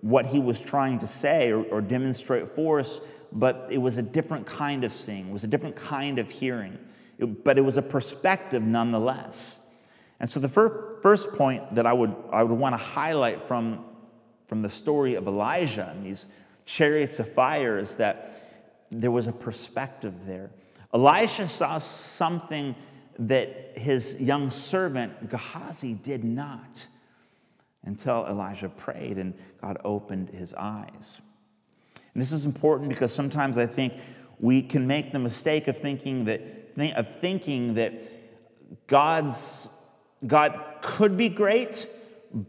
what 0.00 0.26
he 0.26 0.38
was 0.38 0.60
trying 0.60 0.98
to 0.98 1.06
say 1.06 1.52
or, 1.52 1.62
or 1.64 1.80
demonstrate 1.80 2.54
for 2.54 2.80
us, 2.80 3.00
but 3.32 3.68
it 3.70 3.78
was 3.78 3.96
a 3.96 4.02
different 4.02 4.46
kind 4.46 4.84
of 4.84 4.92
seeing, 4.92 5.28
it 5.28 5.32
was 5.32 5.44
a 5.44 5.48
different 5.48 5.76
kind 5.76 6.18
of 6.18 6.28
hearing, 6.28 6.78
it, 7.18 7.44
but 7.44 7.56
it 7.56 7.62
was 7.62 7.76
a 7.76 7.82
perspective 7.82 8.62
nonetheless. 8.62 9.60
And 10.20 10.28
so 10.28 10.40
the 10.40 10.48
fir- 10.48 10.98
first 11.02 11.32
point 11.32 11.74
that 11.74 11.86
I 11.86 11.92
would, 11.92 12.14
I 12.32 12.42
would 12.42 12.58
want 12.58 12.74
to 12.74 12.84
highlight 12.84 13.46
from, 13.48 13.84
from 14.46 14.60
the 14.60 14.68
story 14.68 15.14
of 15.14 15.26
Elijah 15.26 15.90
and 15.94 16.04
these 16.04 16.26
chariots 16.66 17.18
of 17.18 17.32
fire 17.32 17.78
is 17.78 17.96
that 17.96 18.42
there 18.90 19.10
was 19.10 19.26
a 19.26 19.32
perspective 19.32 20.26
there. 20.26 20.50
Elisha 20.94 21.48
saw 21.48 21.78
something 21.78 22.76
that 23.18 23.76
his 23.76 24.16
young 24.16 24.50
servant 24.50 25.28
Gehazi 25.28 25.94
did 25.94 26.22
not 26.24 26.86
until 27.84 28.26
Elijah 28.26 28.68
prayed 28.68 29.18
and 29.18 29.34
God 29.60 29.78
opened 29.84 30.30
his 30.30 30.54
eyes. 30.54 31.20
And 32.12 32.22
this 32.22 32.32
is 32.32 32.44
important 32.44 32.88
because 32.88 33.12
sometimes 33.12 33.58
I 33.58 33.66
think 33.66 33.94
we 34.38 34.62
can 34.62 34.86
make 34.86 35.12
the 35.12 35.18
mistake 35.18 35.68
of 35.68 35.78
thinking 35.78 36.24
that 36.26 36.42
of 36.96 37.20
thinking 37.20 37.74
that 37.74 37.94
God's 38.86 39.68
God 40.26 40.60
could 40.80 41.16
be 41.16 41.28
great, 41.28 41.86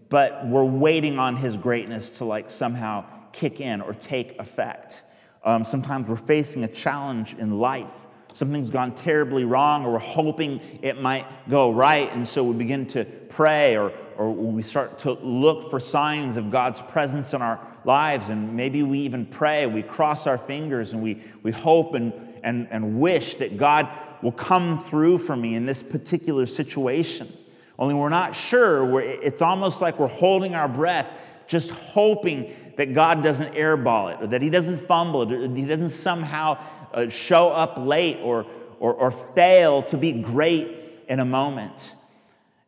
but 0.10 0.48
we're 0.48 0.64
waiting 0.64 1.20
on 1.20 1.36
his 1.36 1.58
greatness 1.58 2.10
to 2.12 2.26
like 2.26 2.50
somehow 2.50 3.06
kick 3.34 3.60
in 3.60 3.82
or 3.82 3.94
take 3.94 4.40
effect. 4.40 5.04
Um, 5.44 5.64
sometimes 5.64 6.08
we're 6.08 6.16
facing 6.16 6.64
a 6.64 6.68
challenge 6.68 7.36
in 7.36 7.60
life 7.60 8.05
something's 8.36 8.70
gone 8.70 8.94
terribly 8.94 9.46
wrong 9.46 9.86
or 9.86 9.94
we're 9.94 10.00
hoping 10.00 10.60
it 10.82 11.02
might 11.02 11.26
go 11.50 11.72
right. 11.72 12.12
And 12.12 12.28
so 12.28 12.44
we 12.44 12.54
begin 12.54 12.86
to 12.88 13.06
pray 13.06 13.78
or, 13.78 13.94
or 14.18 14.30
we 14.30 14.62
start 14.62 15.00
to 15.00 15.14
look 15.14 15.70
for 15.70 15.80
signs 15.80 16.36
of 16.36 16.52
God's 16.52 16.82
presence 16.82 17.34
in 17.34 17.42
our 17.42 17.66
lives. 17.86 18.28
And 18.28 18.54
maybe 18.54 18.84
we 18.84 19.00
even 19.00 19.26
pray, 19.26 19.66
we 19.68 19.82
cross 19.82 20.28
our 20.28 20.38
fingers 20.38 20.92
and 20.92 21.02
we, 21.02 21.24
we 21.44 21.52
hope 21.54 21.94
and, 21.94 22.12
and, 22.44 22.68
and 22.72 23.00
wish 23.00 23.36
that 23.36 23.58
God 23.58 23.88
will 24.22 24.34
come 24.34 24.84
through 24.84 25.20
for 25.20 25.38
me 25.38 25.56
in 25.56 25.66
this 25.66 25.82
particular 25.82 26.46
situation. 26.46 27.32
Only 27.80 27.94
we're 27.94 28.10
not 28.10 28.36
sure. 28.36 28.84
We're, 28.84 29.02
it's 29.02 29.42
almost 29.42 29.80
like 29.80 29.98
we're 29.98 30.08
holding 30.08 30.56
our 30.56 30.68
breath, 30.68 31.10
just 31.48 31.70
hoping 31.70 32.54
that 32.76 32.94
God 32.94 33.24
doesn't 33.24 33.54
airball 33.54 34.14
it, 34.14 34.24
or 34.24 34.28
that 34.28 34.42
He 34.42 34.50
doesn't 34.50 34.86
fumble 34.88 35.22
it, 35.22 35.32
or 35.32 35.48
He 35.56 35.66
doesn't 35.66 35.90
somehow 35.90 36.58
uh, 36.96 37.10
show 37.10 37.50
up 37.52 37.78
late 37.78 38.18
or, 38.24 38.48
or, 38.80 38.94
or 38.94 39.12
fail 39.12 39.84
to 39.84 39.98
be 39.98 40.14
great 40.14 41.04
in 41.08 41.20
a 41.20 41.26
moment. 41.26 41.92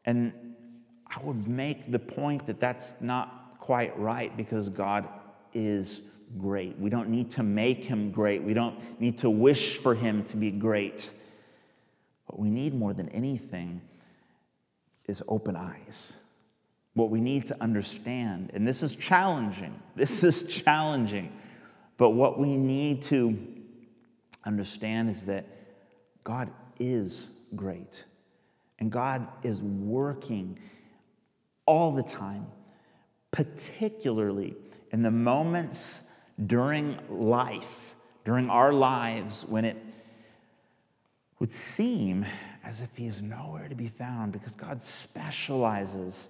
And 0.05 0.33
I 1.07 1.19
would 1.23 1.47
make 1.47 1.91
the 1.91 1.99
point 1.99 2.45
that 2.47 2.59
that's 2.59 2.95
not 2.99 3.57
quite 3.59 3.97
right 3.97 4.35
because 4.35 4.69
God 4.69 5.07
is 5.53 6.01
great. 6.37 6.77
We 6.77 6.89
don't 6.89 7.09
need 7.09 7.31
to 7.31 7.43
make 7.43 7.85
Him 7.85 8.11
great, 8.11 8.43
we 8.43 8.53
don't 8.53 8.77
need 8.99 9.19
to 9.19 9.29
wish 9.29 9.77
for 9.77 9.95
Him 9.95 10.23
to 10.25 10.37
be 10.37 10.51
great. 10.51 11.09
What 12.25 12.39
we 12.39 12.49
need 12.49 12.75
more 12.75 12.93
than 12.93 13.07
anything 13.09 13.81
is 15.07 15.23
open 15.29 15.55
eyes. 15.55 16.13
What 16.93 17.09
we 17.09 17.21
need 17.21 17.45
to 17.47 17.63
understand, 17.63 18.51
and 18.53 18.67
this 18.67 18.83
is 18.83 18.93
challenging, 18.93 19.79
this 19.95 20.23
is 20.23 20.43
challenging, 20.43 21.31
but 21.97 22.09
what 22.09 22.37
we 22.37 22.57
need 22.57 23.03
to 23.03 23.56
understand 24.47 25.09
is 25.09 25.25
that 25.25 25.45
God 26.23 26.49
is 26.79 27.29
great, 27.55 28.05
and 28.79 28.91
God 28.91 29.27
is 29.43 29.61
working 29.61 30.57
all 31.65 31.91
the 31.91 32.03
time, 32.03 32.47
particularly 33.31 34.55
in 34.91 35.03
the 35.03 35.11
moments 35.11 36.03
during 36.45 36.97
life, 37.09 37.93
during 38.25 38.49
our 38.49 38.73
lives, 38.73 39.45
when 39.47 39.65
it 39.65 39.77
would 41.39 41.51
seem 41.51 42.25
as 42.63 42.81
if 42.81 42.95
he 42.95 43.05
is 43.05 43.21
nowhere 43.21 43.67
to 43.67 43.75
be 43.75 43.89
found 43.89 44.31
because 44.31 44.55
God 44.55 44.81
specializes 44.81 46.29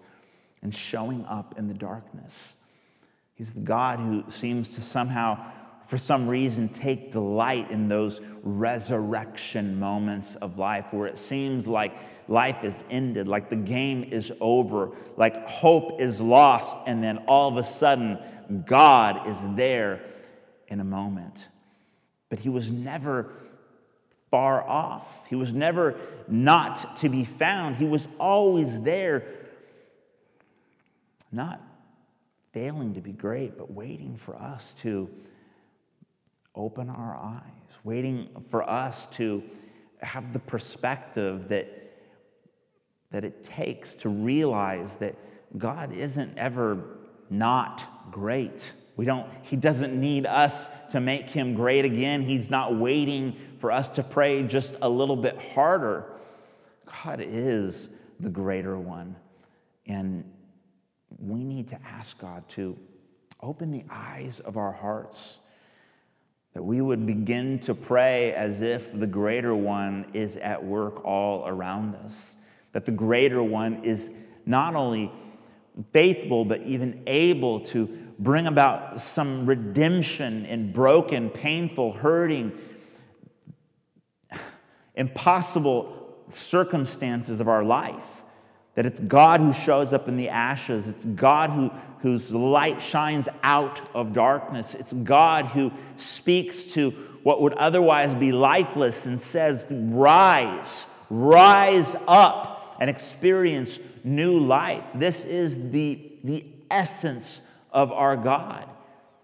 in 0.61 0.71
showing 0.71 1.25
up 1.25 1.57
in 1.57 1.67
the 1.67 1.73
darkness. 1.73 2.55
He's 3.35 3.51
the 3.51 3.59
God 3.59 3.99
who 3.99 4.23
seems 4.29 4.69
to 4.69 4.81
somehow, 4.81 5.51
for 5.87 5.97
some 5.97 6.27
reason, 6.27 6.67
take 6.67 7.13
delight 7.13 7.71
in 7.71 7.87
those 7.87 8.19
resurrection 8.43 9.79
moments 9.79 10.35
of 10.35 10.57
life 10.57 10.87
where 10.91 11.07
it 11.07 11.17
seems 11.17 11.65
like 11.65 11.93
life 12.27 12.63
is 12.63 12.83
ended, 12.89 13.27
like 13.27 13.49
the 13.49 13.55
game 13.55 14.03
is 14.03 14.31
over, 14.41 14.91
like 15.15 15.47
hope 15.47 16.01
is 16.01 16.19
lost, 16.19 16.77
and 16.85 17.01
then 17.01 17.19
all 17.19 17.49
of 17.49 17.57
a 17.57 17.63
sudden, 17.63 18.19
God 18.65 19.29
is 19.29 19.37
there 19.55 20.01
in 20.67 20.81
a 20.81 20.83
moment. 20.83 21.47
But 22.29 22.39
he 22.39 22.49
was 22.49 22.69
never 22.69 23.31
far 24.29 24.67
off. 24.67 25.25
He 25.29 25.35
was 25.35 25.53
never 25.53 25.95
not 26.27 26.97
to 26.97 27.07
be 27.07 27.23
found. 27.23 27.77
He 27.77 27.85
was 27.85 28.09
always 28.19 28.81
there, 28.81 29.23
not 31.31 31.61
failing 32.51 32.95
to 32.95 33.01
be 33.01 33.13
great, 33.13 33.57
but 33.57 33.71
waiting 33.71 34.17
for 34.17 34.35
us 34.35 34.73
to 34.79 35.09
open 36.57 36.89
our 36.89 37.15
eyes, 37.15 37.79
waiting 37.83 38.27
for 38.49 38.67
us 38.69 39.05
to 39.11 39.43
have 40.01 40.33
the 40.33 40.39
perspective 40.39 41.47
that, 41.49 41.67
that 43.11 43.23
it 43.23 43.43
takes 43.43 43.93
to 43.93 44.09
realize 44.09 44.95
that 44.97 45.15
God 45.57 45.93
isn't 45.93 46.37
ever 46.37 46.97
not 47.29 48.11
great. 48.11 48.73
We 48.95 49.05
don't, 49.05 49.27
he 49.43 49.55
doesn't 49.55 49.97
need 49.97 50.25
us 50.25 50.67
to 50.91 50.99
make 50.99 51.29
him 51.29 51.53
great 51.53 51.85
again. 51.85 52.21
He's 52.23 52.49
not 52.49 52.75
waiting 52.75 53.35
for 53.59 53.71
us 53.71 53.87
to 53.89 54.03
pray 54.03 54.43
just 54.43 54.73
a 54.81 54.89
little 54.89 55.15
bit 55.15 55.37
harder. 55.53 56.05
God 57.03 57.21
is 57.21 57.89
the 58.19 58.29
greater 58.29 58.77
one. 58.77 59.15
And 59.85 60.25
we 61.19 61.43
need 61.43 61.69
to 61.69 61.79
ask 61.85 62.17
God 62.17 62.47
to 62.49 62.77
open 63.41 63.71
the 63.71 63.83
eyes 63.89 64.39
of 64.39 64.57
our 64.57 64.71
hearts, 64.71 65.39
that 66.53 66.63
we 66.63 66.81
would 66.81 67.05
begin 67.05 67.59
to 67.59 67.75
pray 67.75 68.33
as 68.33 68.61
if 68.61 68.97
the 68.97 69.07
greater 69.07 69.55
one 69.55 70.05
is 70.13 70.37
at 70.37 70.63
work 70.63 71.05
all 71.05 71.47
around 71.47 71.95
us, 71.95 72.35
that 72.71 72.85
the 72.85 72.91
greater 72.91 73.43
one 73.43 73.83
is 73.83 74.09
not 74.45 74.75
only 74.75 75.11
faithful, 75.91 76.45
but 76.45 76.61
even 76.63 77.03
able 77.05 77.59
to 77.59 77.85
bring 78.17 78.47
about 78.47 78.99
some 78.99 79.45
redemption 79.45 80.45
in 80.45 80.71
broken, 80.71 81.29
painful, 81.29 81.93
hurting, 81.93 82.51
impossible 84.95 86.15
circumstances 86.29 87.39
of 87.39 87.47
our 87.47 87.63
life. 87.63 88.16
That 88.77 88.85
it's 88.85 88.99
God 88.99 89.41
who 89.41 89.53
shows 89.53 89.91
up 89.91 90.07
in 90.07 90.17
the 90.17 90.29
ashes. 90.29 90.87
It's 90.87 91.03
God 91.03 91.49
who, 91.49 91.71
whose 92.01 92.29
light 92.29 92.79
shines 92.79 93.27
out 93.41 93.81
of 93.95 94.13
darkness. 94.13 94.75
It's 94.75 94.93
God 94.93 95.47
who 95.47 95.71
speaks 95.95 96.65
to 96.73 96.91
what 97.23 97.41
would 97.41 97.53
otherwise 97.53 98.13
be 98.13 98.31
lifeless 98.31 99.07
and 99.07 99.19
says, 99.19 99.65
Rise, 99.71 100.85
rise 101.09 101.95
up 102.07 102.77
and 102.79 102.87
experience 102.87 103.79
new 104.03 104.37
life. 104.37 104.83
This 104.93 105.25
is 105.25 105.71
the, 105.71 106.11
the 106.23 106.45
essence 106.69 107.41
of 107.71 107.91
our 107.91 108.15
God. 108.15 108.69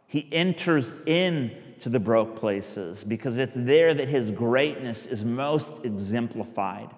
He 0.07 0.27
enters 0.31 0.95
in 1.05 1.51
to 1.81 1.89
the 1.89 1.99
broke 1.99 2.39
places 2.39 3.03
because 3.03 3.37
it's 3.37 3.53
there 3.55 3.93
that 3.93 4.07
his 4.07 4.31
greatness 4.31 5.05
is 5.05 5.23
most 5.23 5.71
exemplified. 5.83 6.89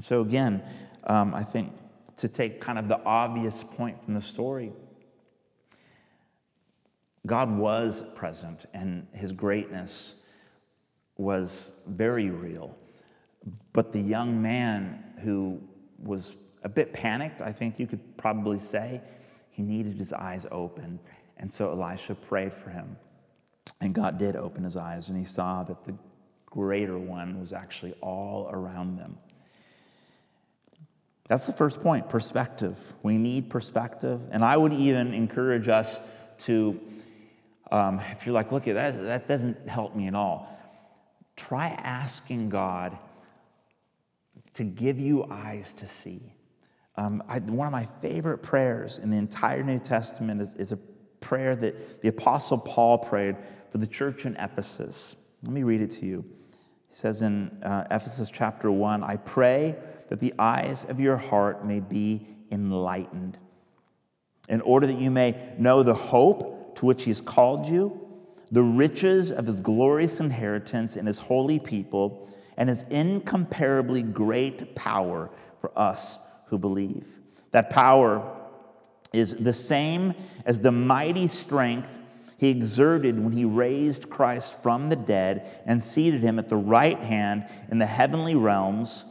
So, 0.00 0.22
again, 0.22 0.62
um, 1.04 1.34
I 1.34 1.44
think 1.44 1.72
to 2.18 2.28
take 2.28 2.60
kind 2.60 2.78
of 2.78 2.88
the 2.88 3.00
obvious 3.04 3.64
point 3.76 4.02
from 4.04 4.14
the 4.14 4.20
story, 4.20 4.72
God 7.26 7.56
was 7.56 8.04
present 8.14 8.66
and 8.74 9.06
his 9.12 9.32
greatness 9.32 10.14
was 11.16 11.72
very 11.86 12.30
real. 12.30 12.76
But 13.72 13.92
the 13.92 14.00
young 14.00 14.40
man 14.40 15.04
who 15.22 15.60
was 15.98 16.34
a 16.62 16.68
bit 16.68 16.92
panicked, 16.92 17.42
I 17.42 17.52
think 17.52 17.78
you 17.78 17.86
could 17.86 18.16
probably 18.16 18.58
say, 18.58 19.00
he 19.50 19.62
needed 19.62 19.96
his 19.96 20.12
eyes 20.12 20.46
open. 20.50 20.98
And 21.36 21.50
so 21.50 21.70
Elisha 21.70 22.14
prayed 22.14 22.52
for 22.52 22.70
him. 22.70 22.96
And 23.80 23.94
God 23.94 24.18
did 24.18 24.34
open 24.34 24.64
his 24.64 24.76
eyes, 24.76 25.08
and 25.08 25.16
he 25.16 25.24
saw 25.24 25.62
that 25.64 25.84
the 25.84 25.94
greater 26.46 26.98
one 26.98 27.40
was 27.40 27.52
actually 27.52 27.94
all 28.00 28.48
around 28.50 28.98
them. 28.98 29.16
That's 31.28 31.46
the 31.46 31.52
first 31.52 31.82
point 31.82 32.08
perspective. 32.08 32.76
We 33.02 33.18
need 33.18 33.50
perspective. 33.50 34.20
And 34.30 34.44
I 34.44 34.56
would 34.56 34.72
even 34.72 35.12
encourage 35.12 35.68
us 35.68 36.00
to, 36.40 36.80
um, 37.70 38.00
if 38.12 38.24
you're 38.24 38.34
like, 38.34 38.50
look, 38.50 38.66
at 38.66 38.74
that, 38.74 39.02
that 39.02 39.28
doesn't 39.28 39.68
help 39.68 39.94
me 39.94 40.08
at 40.08 40.14
all, 40.14 40.58
try 41.36 41.68
asking 41.68 42.48
God 42.48 42.96
to 44.54 44.64
give 44.64 44.98
you 44.98 45.24
eyes 45.30 45.72
to 45.74 45.86
see. 45.86 46.32
Um, 46.96 47.22
I, 47.28 47.38
one 47.38 47.66
of 47.66 47.72
my 47.72 47.86
favorite 48.00 48.38
prayers 48.38 48.98
in 48.98 49.10
the 49.10 49.18
entire 49.18 49.62
New 49.62 49.78
Testament 49.78 50.40
is, 50.40 50.54
is 50.54 50.72
a 50.72 50.78
prayer 51.20 51.54
that 51.56 52.00
the 52.00 52.08
Apostle 52.08 52.58
Paul 52.58 52.98
prayed 52.98 53.36
for 53.70 53.78
the 53.78 53.86
church 53.86 54.24
in 54.24 54.34
Ephesus. 54.36 55.14
Let 55.42 55.52
me 55.52 55.62
read 55.62 55.82
it 55.82 55.90
to 55.92 56.06
you. 56.06 56.24
He 56.88 56.96
says 56.96 57.22
in 57.22 57.62
uh, 57.62 57.84
Ephesus 57.90 58.30
chapter 58.32 58.72
1 58.72 59.04
I 59.04 59.16
pray 59.16 59.76
that 60.08 60.20
the 60.20 60.34
eyes 60.38 60.84
of 60.88 61.00
your 61.00 61.16
heart 61.16 61.64
may 61.64 61.80
be 61.80 62.26
enlightened, 62.50 63.38
in 64.48 64.60
order 64.62 64.86
that 64.86 64.98
you 64.98 65.10
may 65.10 65.54
know 65.58 65.82
the 65.82 65.94
hope 65.94 66.76
to 66.76 66.86
which 66.86 67.04
he 67.04 67.10
has 67.10 67.20
called 67.20 67.66
you, 67.66 68.00
the 68.50 68.62
riches 68.62 69.30
of 69.30 69.46
his 69.46 69.60
glorious 69.60 70.20
inheritance 70.20 70.96
in 70.96 71.04
his 71.04 71.18
holy 71.18 71.58
people, 71.58 72.30
and 72.56 72.68
his 72.68 72.84
incomparably 72.90 74.02
great 74.02 74.74
power 74.74 75.30
for 75.60 75.70
us 75.78 76.18
who 76.46 76.58
believe. 76.58 77.06
That 77.52 77.70
power 77.70 78.36
is 79.12 79.34
the 79.34 79.52
same 79.52 80.14
as 80.44 80.60
the 80.60 80.72
mighty 80.72 81.26
strength 81.26 81.90
he 82.38 82.50
exerted 82.50 83.18
when 83.18 83.32
he 83.32 83.44
raised 83.44 84.08
Christ 84.08 84.62
from 84.62 84.88
the 84.88 84.96
dead 84.96 85.62
and 85.66 85.82
seated 85.82 86.22
him 86.22 86.38
at 86.38 86.48
the 86.48 86.56
right 86.56 86.98
hand 86.98 87.46
in 87.70 87.78
the 87.78 87.86
heavenly 87.86 88.36
realms, 88.36 89.04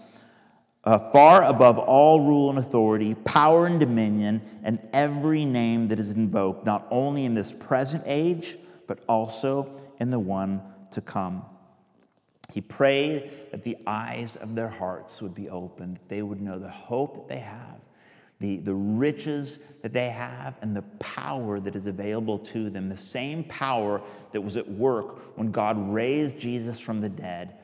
uh, 0.88 0.98
far 1.12 1.44
above 1.44 1.78
all 1.78 2.22
rule 2.22 2.50
and 2.50 2.58
authority, 2.58 3.14
power 3.14 3.66
and 3.66 3.78
dominion, 3.78 4.42
and 4.64 4.80
every 4.94 5.44
name 5.44 5.90
that 5.90 6.00
is 6.00 6.12
invoked, 6.12 6.66
not 6.66 6.88
only 6.90 7.26
in 7.26 7.36
this 7.36 7.52
present 7.52 8.02
age, 8.06 8.58
but 8.88 9.00
also 9.10 9.70
in 10.00 10.10
the 10.10 10.20
one 10.20 10.62
to 10.92 11.02
come. 11.02 11.44
He 12.54 12.62
prayed 12.62 13.52
that 13.52 13.66
the 13.66 13.76
eyes 13.86 14.38
of 14.38 14.56
their 14.56 14.70
hearts 14.70 15.22
would 15.22 15.36
be 15.36 15.50
opened, 15.50 15.98
that 15.98 16.08
they 16.08 16.22
would 16.22 16.42
know 16.42 16.58
the 16.58 16.70
hope 16.70 17.16
that 17.28 17.36
they 17.36 17.42
have 17.42 17.82
the, 18.40 18.58
the 18.58 18.74
riches 18.74 19.60
that 19.82 19.94
they 19.94 20.10
have 20.10 20.56
and 20.62 20.76
the 20.76 20.84
power 21.00 21.60
that 21.60 21.76
is 21.76 21.88
available 21.88 22.38
to 22.38 22.70
them. 22.70 22.88
The 22.88 22.96
same 22.96 23.44
power 23.44 24.02
that 24.32 24.42
was 24.42 24.58
at 24.58 24.70
work 24.70 25.36
when 25.36 25.52
God 25.52 25.92
raised 25.92 26.38
Jesus 26.38 26.80
from 26.80 27.02
the 27.02 27.10
dead 27.10 27.56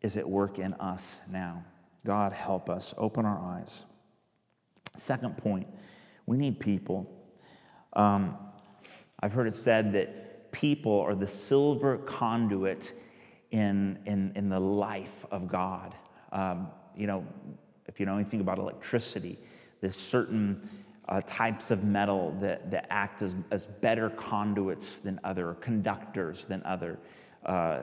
is 0.00 0.16
at 0.16 0.28
work 0.28 0.58
in 0.58 0.72
us 0.74 1.20
now. 1.30 1.62
God, 2.04 2.32
help 2.32 2.68
us. 2.68 2.94
Open 2.98 3.24
our 3.24 3.38
eyes. 3.38 3.84
Second 4.96 5.36
point, 5.36 5.66
we 6.26 6.36
need 6.36 6.60
people. 6.60 7.10
Um, 7.94 8.36
I've 9.20 9.32
heard 9.32 9.46
it 9.46 9.54
said 9.54 9.92
that 9.92 10.50
people 10.52 11.00
are 11.00 11.14
the 11.14 11.26
silver 11.26 11.98
conduit 11.98 12.92
in, 13.50 13.98
in, 14.06 14.32
in 14.34 14.48
the 14.48 14.60
life 14.60 15.24
of 15.30 15.48
God. 15.48 15.94
Um, 16.32 16.68
you 16.96 17.06
know, 17.06 17.24
if 17.86 18.00
you 18.00 18.06
know 18.06 18.16
anything 18.16 18.40
about 18.40 18.58
electricity, 18.58 19.38
there's 19.80 19.96
certain 19.96 20.68
uh, 21.08 21.20
types 21.26 21.70
of 21.70 21.84
metal 21.84 22.36
that, 22.40 22.70
that 22.70 22.86
act 22.90 23.22
as, 23.22 23.34
as 23.50 23.66
better 23.66 24.10
conduits 24.10 24.98
than 24.98 25.20
other, 25.24 25.54
conductors 25.60 26.44
than 26.44 26.62
other. 26.64 26.98
Uh, 27.44 27.80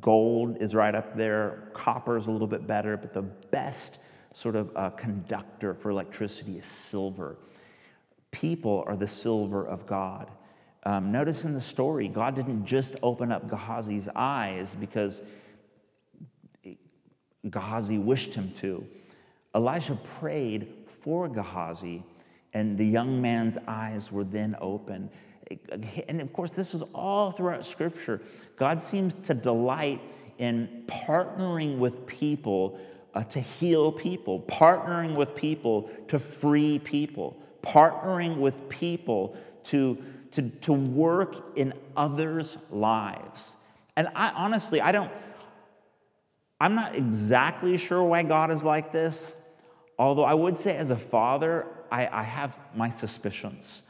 gold 0.00 0.58
is 0.60 0.74
right 0.74 0.94
up 0.94 1.16
there, 1.16 1.70
copper 1.72 2.16
is 2.16 2.26
a 2.26 2.30
little 2.30 2.46
bit 2.46 2.66
better, 2.66 2.96
but 2.96 3.12
the 3.12 3.22
best 3.22 3.98
sort 4.32 4.56
of 4.56 4.70
uh, 4.76 4.90
conductor 4.90 5.74
for 5.74 5.90
electricity 5.90 6.58
is 6.58 6.66
silver. 6.66 7.36
People 8.30 8.84
are 8.86 8.96
the 8.96 9.08
silver 9.08 9.66
of 9.66 9.86
God. 9.86 10.30
Um, 10.84 11.12
notice 11.12 11.44
in 11.44 11.52
the 11.52 11.60
story, 11.60 12.08
God 12.08 12.34
didn't 12.34 12.64
just 12.64 12.96
open 13.02 13.32
up 13.32 13.48
Gehazi's 13.48 14.08
eyes 14.14 14.74
because 14.78 15.20
Gehazi 17.48 17.98
wished 17.98 18.34
him 18.34 18.52
to. 18.60 18.86
Elijah 19.54 19.98
prayed 20.18 20.72
for 20.86 21.28
Gehazi, 21.28 22.02
and 22.52 22.78
the 22.78 22.86
young 22.86 23.20
man's 23.20 23.58
eyes 23.66 24.12
were 24.12 24.24
then 24.24 24.56
open. 24.60 25.10
And 26.08 26.20
of 26.20 26.32
course, 26.32 26.52
this 26.52 26.74
is 26.74 26.82
all 26.94 27.32
throughout 27.32 27.66
Scripture. 27.66 28.22
God 28.60 28.82
seems 28.82 29.14
to 29.24 29.32
delight 29.32 30.02
in 30.36 30.84
partnering 30.86 31.78
with 31.78 32.06
people 32.06 32.78
uh, 33.14 33.24
to 33.24 33.40
heal 33.40 33.90
people, 33.90 34.40
partnering 34.42 35.16
with 35.16 35.34
people 35.34 35.90
to 36.08 36.18
free 36.18 36.78
people, 36.78 37.38
partnering 37.62 38.36
with 38.36 38.68
people 38.68 39.34
to, 39.64 39.96
to, 40.32 40.50
to 40.60 40.74
work 40.74 41.56
in 41.56 41.72
others' 41.96 42.58
lives. 42.70 43.56
And 43.96 44.08
I 44.14 44.28
honestly, 44.32 44.82
I 44.82 44.92
don't, 44.92 45.10
I'm 46.60 46.74
not 46.74 46.94
exactly 46.94 47.78
sure 47.78 48.02
why 48.02 48.24
God 48.24 48.50
is 48.50 48.62
like 48.62 48.92
this, 48.92 49.34
although 49.98 50.24
I 50.24 50.34
would 50.34 50.58
say 50.58 50.76
as 50.76 50.90
a 50.90 50.98
father, 50.98 51.66
I, 51.90 52.06
I 52.06 52.22
have 52.24 52.58
my 52.74 52.90
suspicions. 52.90 53.80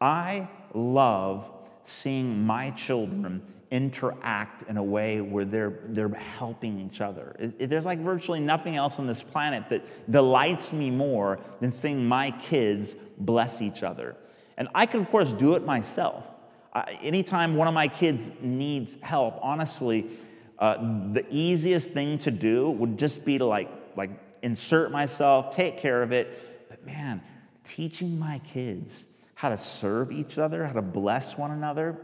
I 0.00 0.46
love 0.74 1.50
seeing 1.82 2.46
my 2.46 2.70
children 2.70 3.42
interact 3.72 4.68
in 4.68 4.76
a 4.76 4.82
way 4.82 5.22
where 5.22 5.46
they're, 5.46 5.78
they're 5.86 6.10
helping 6.10 6.78
each 6.78 7.00
other. 7.00 7.34
It, 7.38 7.54
it, 7.58 7.70
there's 7.70 7.86
like 7.86 7.98
virtually 8.00 8.38
nothing 8.38 8.76
else 8.76 8.98
on 8.98 9.06
this 9.06 9.22
planet 9.22 9.64
that 9.70 10.12
delights 10.12 10.74
me 10.74 10.90
more 10.90 11.40
than 11.60 11.70
seeing 11.72 12.06
my 12.06 12.32
kids 12.32 12.94
bless 13.16 13.62
each 13.62 13.82
other. 13.82 14.14
And 14.58 14.68
I 14.74 14.84
can, 14.84 15.00
of 15.00 15.10
course, 15.10 15.32
do 15.32 15.54
it 15.54 15.64
myself. 15.64 16.26
I, 16.74 16.98
anytime 17.02 17.56
one 17.56 17.66
of 17.66 17.72
my 17.72 17.88
kids 17.88 18.28
needs 18.42 18.98
help, 19.00 19.38
honestly, 19.40 20.10
uh, 20.58 20.76
the 21.12 21.24
easiest 21.30 21.92
thing 21.92 22.18
to 22.18 22.30
do 22.30 22.70
would 22.70 22.98
just 22.98 23.24
be 23.24 23.38
to 23.38 23.46
like, 23.46 23.70
like 23.96 24.10
insert 24.42 24.92
myself, 24.92 25.56
take 25.56 25.78
care 25.78 26.02
of 26.02 26.12
it. 26.12 26.68
But 26.68 26.84
man, 26.84 27.22
teaching 27.64 28.18
my 28.18 28.38
kids 28.52 29.06
how 29.34 29.48
to 29.48 29.56
serve 29.56 30.12
each 30.12 30.36
other, 30.36 30.66
how 30.66 30.74
to 30.74 30.82
bless 30.82 31.38
one 31.38 31.52
another, 31.52 31.98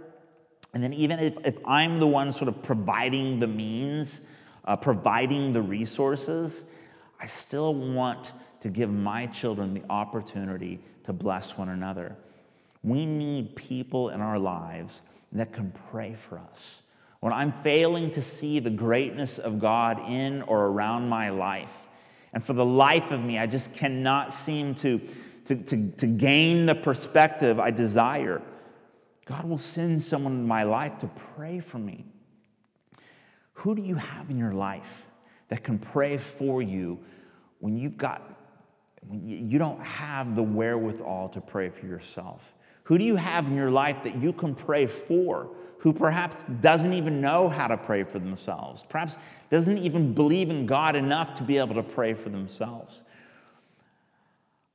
and 0.75 0.83
then, 0.83 0.93
even 0.93 1.19
if, 1.19 1.35
if 1.45 1.57
I'm 1.65 1.99
the 1.99 2.07
one 2.07 2.33
sort 2.33 2.49
of 2.49 2.63
providing 2.63 3.39
the 3.39 3.47
means, 3.47 4.21
uh, 4.65 4.77
providing 4.77 5.53
the 5.53 5.63
resources, 5.63 6.65
I 7.21 7.27
still 7.27 7.75
want 7.75 8.33
to 8.61 8.69
give 8.69 8.91
my 8.91 9.27
children 9.27 9.73
the 9.73 9.83
opportunity 9.89 10.81
to 11.05 11.13
bless 11.13 11.57
one 11.57 11.71
another. 11.71 12.17
We 12.83 13.07
need 13.07 13.57
people 13.57 14.11
in 14.11 14.21
our 14.21 14.39
lives 14.39 15.03
that 15.33 15.53
can 15.53 15.73
pray 15.91 16.15
for 16.15 16.39
us. 16.39 16.83
When 17.21 17.33
I'm 17.33 17.53
failing 17.53 18.11
to 18.13 18.23
see 18.23 18.61
the 18.61 18.71
greatness 18.71 19.39
of 19.39 19.59
God 19.59 19.99
in 20.09 20.43
or 20.43 20.67
around 20.67 21.09
my 21.09 21.31
life, 21.31 21.73
and 22.33 22.45
for 22.45 22.53
the 22.53 22.65
life 22.65 23.11
of 23.11 23.21
me, 23.21 23.39
I 23.39 23.47
just 23.47 23.73
cannot 23.73 24.35
seem 24.35 24.75
to, 24.77 25.01
to, 25.47 25.57
to, 25.57 25.91
to 25.93 26.07
gain 26.07 26.67
the 26.67 26.75
perspective 26.75 27.59
I 27.59 27.71
desire. 27.71 28.43
God 29.29 29.45
will 29.45 29.59
send 29.59 30.03
someone 30.03 30.33
in 30.33 30.47
my 30.47 30.63
life 30.63 30.99
to 31.01 31.07
pray 31.37 31.61
for 31.61 31.79
me. 31.79 32.07
Who 33.55 33.75
do 33.75 33.83
you 33.83 33.97
have 33.97 34.31
in 34.31 34.39
your 34.39 34.55
life 34.55 35.07
that 35.49 35.63
can 35.63 35.79
pray 35.79 36.17
for 36.17 36.63
you 36.63 36.99
when 37.61 37.77
you've 37.77 37.99
got 37.99 38.23
when 39.07 39.27
you 39.27 39.59
don't 39.59 39.81
have 39.81 40.35
the 40.35 40.43
wherewithal 40.43 41.29
to 41.31 41.41
pray 41.43 41.69
for 41.69 41.87
yourself? 41.87 42.55
Who 42.85 42.97
do 42.97 43.05
you 43.05 43.17
have 43.17 43.47
in 43.47 43.55
your 43.55 43.71
life 43.71 44.03
that 44.05 44.17
you 44.17 44.33
can 44.33 44.55
pray 44.55 44.87
for 44.87 45.51
who 45.81 45.93
perhaps 45.93 46.39
doesn't 46.61 46.95
even 46.95 47.21
know 47.21 47.51
how 47.51 47.67
to 47.67 47.77
pray 47.77 48.05
for 48.05 48.19
themselves? 48.19 48.85
Perhaps 48.89 49.19
doesn't 49.51 49.79
even 49.79 50.15
believe 50.15 50.49
in 50.49 50.65
God 50.65 50.97
enough 50.97 51.35
to 51.35 51.43
be 51.43 51.59
able 51.59 51.75
to 51.75 51.83
pray 51.83 52.15
for 52.15 52.31
themselves? 52.31 53.03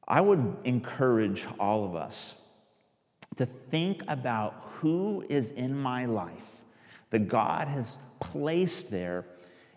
I 0.07 0.21
would 0.21 0.57
encourage 0.63 1.45
all 1.59 1.85
of 1.85 1.95
us 1.95 2.35
to 3.37 3.45
think 3.45 4.03
about 4.07 4.55
who 4.75 5.25
is 5.29 5.49
in 5.51 5.75
my 5.75 6.05
life 6.05 6.63
that 7.09 7.27
God 7.27 7.67
has 7.67 7.97
placed 8.19 8.89
there 8.89 9.25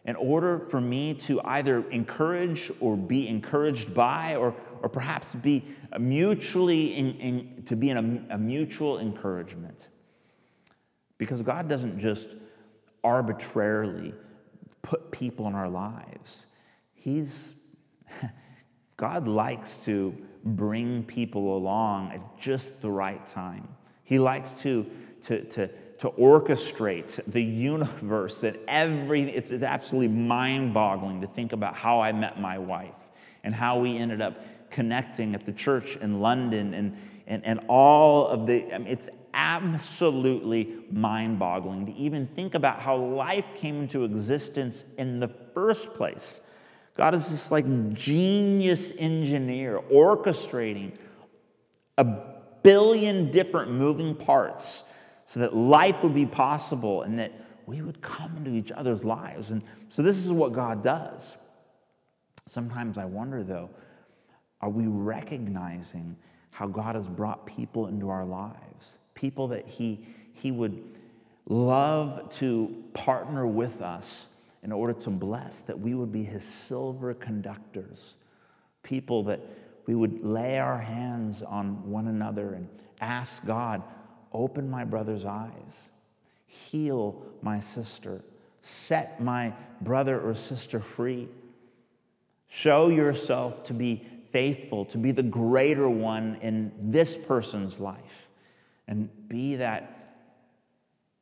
in 0.07 0.16
order 0.16 0.61
for 0.71 0.81
me 0.81 1.14
to 1.14 1.40
either 1.42 1.88
encourage 1.90 2.71
or 2.81 2.97
be 2.97 3.29
encouraged 3.29 3.92
by, 3.92 4.37
or, 4.37 4.55
or 4.81 4.88
perhaps 4.88 5.35
be 5.35 5.64
mutually 5.99 6.95
in, 6.95 7.14
in, 7.16 7.62
to 7.66 7.77
be 7.77 7.90
in 7.90 8.27
a, 8.31 8.35
a 8.35 8.38
mutual 8.38 9.01
encouragement. 9.01 9.88
Because 11.19 11.42
God 11.42 11.69
doesn't 11.69 11.99
just 11.99 12.37
arbitrarily 13.03 14.14
put 14.83 15.11
people 15.11 15.47
in 15.49 15.55
our 15.55 15.69
lives. 15.69 16.47
He's 16.95 17.55
God 18.97 19.27
likes 19.29 19.79
to 19.85 20.16
bring 20.47 21.03
people 21.03 21.57
along 21.57 22.13
at 22.13 22.39
just 22.39 22.81
the 22.81 22.91
right 22.91 23.27
time. 23.27 23.69
He 24.05 24.19
likes 24.19 24.53
to, 24.63 24.87
to, 25.25 25.43
to, 25.45 25.69
to 25.99 26.11
orchestrate 26.11 27.21
the 27.27 27.43
universe 27.43 28.41
that 28.43 28.61
every, 28.69 29.23
it's, 29.23 29.51
it's 29.51 29.65
absolutely 29.65 30.09
mind 30.09 30.73
boggling 30.73 31.21
to 31.23 31.27
think 31.27 31.53
about 31.53 31.75
how 31.75 32.01
I 32.01 32.13
met 32.13 32.41
my 32.41 32.59
wife 32.59 32.95
and 33.43 33.55
how 33.55 33.81
we 33.81 33.97
ended 33.97 34.21
up 34.21 34.41
connecting 34.71 35.35
at 35.35 35.45
the 35.45 35.53
church 35.53 35.97
in 35.97 36.21
London 36.21 36.75
and, 36.75 36.97
and, 37.27 37.45
and 37.45 37.61
all 37.69 38.29
of 38.29 38.47
the, 38.47 38.73
I 38.73 38.79
mean, 38.79 38.87
it's 38.87 39.09
absolutely 39.35 40.77
mind 40.91 41.39
boggling 41.39 41.87
to 41.87 41.93
even 41.95 42.27
think 42.29 42.55
about 42.55 42.81
how 42.81 42.97
life 42.97 43.45
came 43.55 43.83
into 43.83 44.05
existence 44.05 44.85
in 44.97 45.21
the 45.21 45.29
first 45.55 45.93
place. 45.93 46.41
God 46.97 47.15
is 47.15 47.29
this 47.29 47.51
like 47.51 47.95
genius 47.95 48.93
engineer 48.99 49.81
orchestrating 49.93 50.93
a 51.99 52.05
billion 52.63 53.31
different 53.31 53.71
moving 53.71 54.15
parts 54.15 54.83
so 55.25 55.41
that 55.41 55.55
life 55.55 56.03
would 56.03 56.15
be 56.15 56.27
possible 56.27 57.03
and 57.03 57.19
that 57.19 57.33
we 57.67 57.83
would 57.83 58.01
come 58.01 58.37
into 58.37 58.51
each 58.51 58.71
other's 58.71 59.05
lives. 59.05 59.51
And 59.51 59.63
so 59.89 60.03
this 60.03 60.25
is 60.25 60.33
what 60.33 60.53
God 60.53 60.83
does. 60.83 61.37
Sometimes 62.47 62.97
I 62.97 63.05
wonder 63.05 63.43
though, 63.43 63.71
are 64.61 64.71
we 64.71 64.87
recognizing 64.87 66.17
how 66.51 66.67
God 66.67 66.95
has 66.95 67.09
brought 67.09 67.45
people 67.45 67.89
into 67.89 68.09
our 68.09 68.25
lives? 68.25 68.99
People 69.15 69.49
that 69.49 69.67
He, 69.67 70.07
he 70.33 70.51
would 70.51 70.83
love 71.49 72.33
to 72.37 72.85
partner 72.95 73.47
with 73.47 73.83
us 73.83 74.29
in 74.66 74.72
order 74.72 74.92
to 74.92 75.11
bless, 75.11 75.61
that 75.61 75.79
we 75.79 75.94
would 75.94 76.11
be 76.11 76.24
his 76.24 76.42
silver 76.42 77.14
conductors, 77.14 78.16
people 78.83 79.22
that 79.22 79.38
we 79.87 79.94
would 79.94 80.24
lay 80.24 80.59
our 80.59 80.79
hands 80.79 81.40
on 81.40 81.88
one 81.88 82.09
another 82.09 82.55
and 82.55 82.68
ask 83.00 83.46
God, 83.46 83.81
open 84.33 84.68
my 84.68 84.83
brother's 84.83 85.24
eyes, 85.24 85.88
heal 86.48 87.22
my 87.42 87.61
sister, 87.61 88.24
set 88.61 89.22
my 89.22 89.55
brother 89.83 90.20
or 90.20 90.35
sister 90.35 90.81
free. 90.81 91.29
Show 92.48 92.88
yourself 92.88 93.62
to 93.64 93.72
be 93.72 94.05
faithful, 94.33 94.85
to 94.87 94.98
be 94.98 95.12
the 95.12 95.22
greater 95.22 95.88
one 95.88 96.38
in 96.42 96.72
this 96.90 97.16
person's 97.16 97.79
life, 97.79 98.29
and 98.88 99.29
be 99.29 99.55
that, 99.55 100.16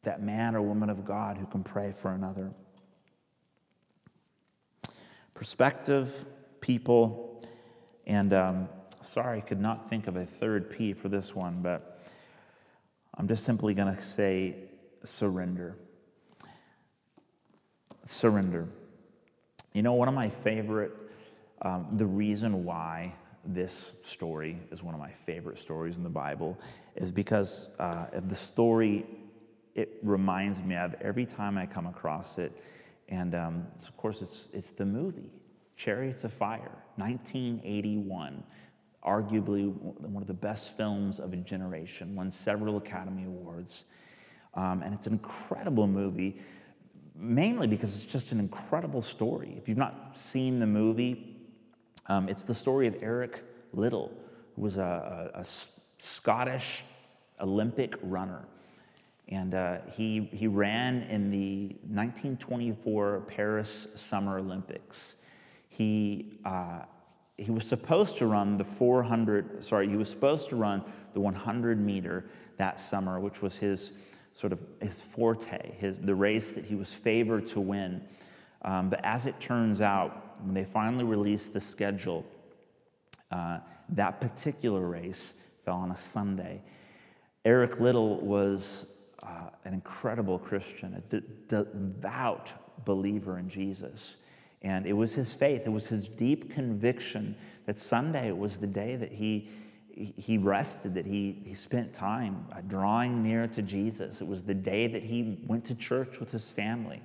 that 0.02 0.22
man 0.22 0.54
or 0.54 0.62
woman 0.62 0.88
of 0.88 1.04
God 1.04 1.36
who 1.36 1.44
can 1.44 1.62
pray 1.62 1.92
for 1.92 2.10
another 2.10 2.50
perspective, 5.34 6.24
people, 6.60 7.44
and 8.06 8.32
um, 8.32 8.68
sorry, 9.02 9.38
I 9.38 9.40
could 9.40 9.60
not 9.60 9.88
think 9.90 10.06
of 10.06 10.16
a 10.16 10.24
third 10.24 10.70
P 10.70 10.92
for 10.92 11.08
this 11.08 11.34
one, 11.34 11.60
but 11.62 12.06
I'm 13.16 13.28
just 13.28 13.44
simply 13.44 13.74
going 13.74 13.94
to 13.94 14.02
say 14.02 14.56
surrender. 15.04 15.76
Surrender. 18.06 18.68
You 19.72 19.82
know, 19.82 19.94
one 19.94 20.08
of 20.08 20.14
my 20.14 20.28
favorite, 20.28 20.92
um, 21.62 21.88
the 21.92 22.06
reason 22.06 22.64
why 22.64 23.14
this 23.46 23.94
story 24.02 24.58
is 24.70 24.82
one 24.82 24.94
of 24.94 25.00
my 25.00 25.10
favorite 25.10 25.58
stories 25.58 25.96
in 25.96 26.02
the 26.02 26.08
Bible 26.08 26.58
is 26.96 27.12
because 27.12 27.70
uh, 27.78 28.06
the 28.28 28.34
story 28.34 29.04
it 29.74 29.98
reminds 30.02 30.62
me 30.62 30.76
of 30.76 30.94
every 31.00 31.26
time 31.26 31.58
I 31.58 31.66
come 31.66 31.86
across 31.86 32.38
it. 32.38 32.52
And 33.08 33.34
um, 33.34 33.66
of 33.82 33.96
course, 33.96 34.22
it's, 34.22 34.48
it's 34.52 34.70
the 34.70 34.86
movie, 34.86 35.30
Chariots 35.76 36.24
of 36.24 36.32
Fire, 36.32 36.82
1981. 36.96 38.42
Arguably 39.04 39.68
one 39.68 40.22
of 40.22 40.26
the 40.26 40.32
best 40.32 40.76
films 40.76 41.20
of 41.20 41.34
a 41.34 41.36
generation, 41.36 42.16
won 42.16 42.30
several 42.30 42.78
Academy 42.78 43.24
Awards. 43.24 43.84
Um, 44.54 44.82
and 44.82 44.94
it's 44.94 45.06
an 45.06 45.12
incredible 45.12 45.86
movie, 45.86 46.40
mainly 47.14 47.66
because 47.66 47.96
it's 47.96 48.06
just 48.06 48.32
an 48.32 48.40
incredible 48.40 49.02
story. 49.02 49.54
If 49.58 49.68
you've 49.68 49.76
not 49.76 50.16
seen 50.16 50.58
the 50.58 50.66
movie, 50.66 51.36
um, 52.06 52.28
it's 52.28 52.44
the 52.44 52.54
story 52.54 52.86
of 52.86 52.96
Eric 53.02 53.42
Liddell, 53.72 54.10
who 54.56 54.62
was 54.62 54.78
a, 54.78 55.30
a, 55.34 55.40
a 55.40 55.44
Scottish 55.98 56.82
Olympic 57.40 57.94
runner. 58.02 58.46
And 59.28 59.54
uh, 59.54 59.78
he, 59.96 60.28
he 60.32 60.46
ran 60.46 61.02
in 61.04 61.30
the 61.30 61.76
1924 61.88 63.24
Paris 63.26 63.86
Summer 63.94 64.38
Olympics. 64.38 65.14
He, 65.68 66.38
uh, 66.44 66.80
he 67.38 67.50
was 67.50 67.66
supposed 67.66 68.18
to 68.18 68.26
run 68.26 68.58
the 68.58 68.64
400, 68.64 69.64
sorry, 69.64 69.88
he 69.88 69.96
was 69.96 70.08
supposed 70.08 70.48
to 70.50 70.56
run 70.56 70.84
the 71.14 71.20
100 71.20 71.80
meter 71.80 72.26
that 72.58 72.78
summer, 72.78 73.18
which 73.18 73.42
was 73.42 73.56
his 73.56 73.92
sort 74.32 74.52
of 74.52 74.60
his 74.80 75.00
forte, 75.00 75.72
his, 75.78 75.96
the 76.00 76.14
race 76.14 76.52
that 76.52 76.64
he 76.64 76.74
was 76.74 76.92
favored 76.92 77.46
to 77.46 77.60
win. 77.60 78.02
Um, 78.62 78.90
but 78.90 79.04
as 79.04 79.26
it 79.26 79.38
turns 79.40 79.80
out, 79.80 80.40
when 80.42 80.54
they 80.54 80.64
finally 80.64 81.04
released 81.04 81.52
the 81.52 81.60
schedule, 81.60 82.24
uh, 83.30 83.58
that 83.90 84.20
particular 84.20 84.86
race 84.86 85.34
fell 85.64 85.76
on 85.76 85.90
a 85.90 85.96
Sunday. 85.96 86.62
Eric 87.44 87.80
Liddell 87.80 88.20
was 88.20 88.86
uh, 89.24 89.50
an 89.64 89.74
incredible 89.74 90.38
Christian, 90.38 90.94
a 90.94 91.00
de- 91.00 91.22
devout 91.48 92.52
believer 92.84 93.38
in 93.38 93.48
Jesus. 93.48 94.16
And 94.62 94.86
it 94.86 94.92
was 94.92 95.14
his 95.14 95.34
faith, 95.34 95.62
it 95.66 95.70
was 95.70 95.86
his 95.86 96.08
deep 96.08 96.52
conviction 96.52 97.36
that 97.66 97.78
Sunday 97.78 98.32
was 98.32 98.58
the 98.58 98.66
day 98.66 98.96
that 98.96 99.12
he 99.12 99.50
he 99.94 100.38
rested, 100.38 100.94
that 100.94 101.06
he, 101.06 101.40
he 101.44 101.54
spent 101.54 101.92
time 101.92 102.46
uh, 102.52 102.60
drawing 102.62 103.22
near 103.22 103.46
to 103.46 103.62
Jesus. 103.62 104.20
It 104.20 104.26
was 104.26 104.42
the 104.42 104.54
day 104.54 104.88
that 104.88 105.04
he 105.04 105.38
went 105.46 105.64
to 105.66 105.74
church 105.74 106.18
with 106.18 106.32
his 106.32 106.50
family. 106.50 107.00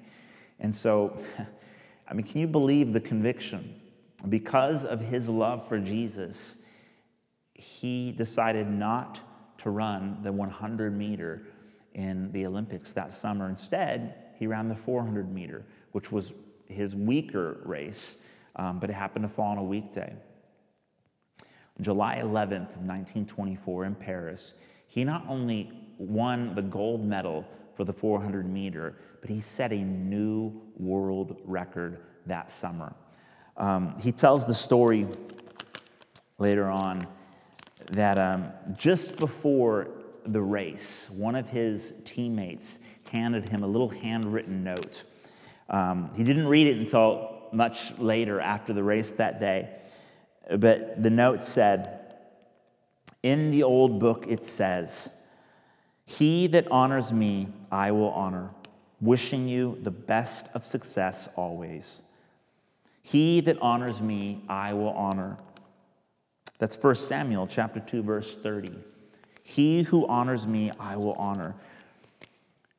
And 0.60 0.74
so, 0.74 1.20
I 2.08 2.14
mean, 2.14 2.26
can 2.26 2.42
you 2.42 2.48
believe 2.48 2.94
the 2.94 3.00
conviction? 3.00 3.80
Because 4.28 4.86
of 4.86 5.02
his 5.02 5.30
love 5.30 5.68
for 5.68 5.78
Jesus, 5.78 6.56
he 7.54 8.12
decided 8.12 8.68
not 8.68 9.20
to 9.60 9.70
run 9.70 10.24
the 10.24 10.32
100 10.32 10.98
meter 10.98 11.44
in 11.93 12.32
the 12.32 12.45
Olympics 12.45 12.93
that 12.93 13.13
summer. 13.13 13.49
Instead, 13.49 14.15
he 14.38 14.47
ran 14.47 14.69
the 14.69 14.75
400 14.75 15.34
meter, 15.34 15.65
which 15.91 16.12
was 16.12 16.34
his 16.67 16.95
weaker 16.95 17.62
race, 17.65 18.17
um, 18.56 18.80
but 18.80 18.89
it 18.89 18.93
happened 18.93 19.23
to 19.23 19.30
fall 19.30 19.52
on 19.52 19.58
a 19.58 19.63
weekday. 19.63 20.13
July 21.82 22.17
11th 22.17 22.75
of 22.75 22.84
1924 22.86 23.86
in 23.86 23.95
Paris, 23.95 24.54
he 24.88 25.04
not 25.04 25.23
only 25.28 25.71
won 25.97 26.56
the 26.56 26.62
gold 26.62 27.06
medal 27.06 27.45
for 27.75 27.84
the 27.86 27.93
400 27.93 28.49
meter, 28.52 28.95
but 29.21 29.30
he 29.30 29.39
set 29.39 29.71
a 29.71 29.78
new 29.78 30.62
world 30.78 31.38
record 31.45 31.99
that 32.25 32.52
summer. 32.52 32.93
Um, 33.58 33.95
he 33.99 34.12
tells 34.12 34.45
the 34.45 34.56
story 34.56 35.08
later 36.38 36.69
on 36.69 37.08
that 37.91 38.17
um, 38.17 38.49
just 38.78 39.17
before 39.17 39.88
the 40.32 40.42
race, 40.42 41.10
one 41.10 41.36
of 41.36 41.48
his 41.48 41.94
teammates 42.06 42.80
handed 43.12 43.50
him 43.50 43.63
a 43.63 43.68
little 43.68 43.89
handwritten 43.89 44.63
note. 44.63 45.04
Um, 45.70 46.12
he 46.15 46.24
didn't 46.24 46.48
read 46.48 46.68
it 46.68 46.78
until 46.78 47.48
much 47.52 47.92
later 47.98 48.39
after 48.39 48.74
the 48.74 48.84
race 48.84 49.12
that 49.12 49.39
day. 49.39 49.70
But 50.58 51.02
the 51.02 51.10
note 51.10 51.42
said, 51.42 52.15
in 53.24 53.52
the 53.52 53.63
old 53.63 54.00
book 54.00 54.26
it 54.28 54.46
says, 54.46 55.12
He 56.06 56.48
that 56.48 56.70
honors 56.72 57.12
me, 57.12 57.48
I 57.72 57.92
will 57.92 58.12
honor, 58.12 58.52
wishing 59.02 59.48
you 59.48 59.78
the 59.82 59.92
best 59.92 60.48
of 60.54 60.65
success 60.65 61.28
always. 61.36 62.04
He 63.02 63.42
that 63.42 63.58
honors 63.62 64.02
me, 64.02 64.44
I 64.48 64.74
will 64.74 64.92
honor. 64.92 65.38
That's 66.60 66.78
1 66.78 66.96
Samuel 66.96 67.48
chapter 67.48 67.80
2 67.80 68.04
verse 68.04 68.36
30. 68.36 68.72
He 69.50 69.82
who 69.82 70.06
honors 70.06 70.46
me, 70.46 70.72
I 70.80 70.96
will 70.96 71.14
honor. 71.14 71.56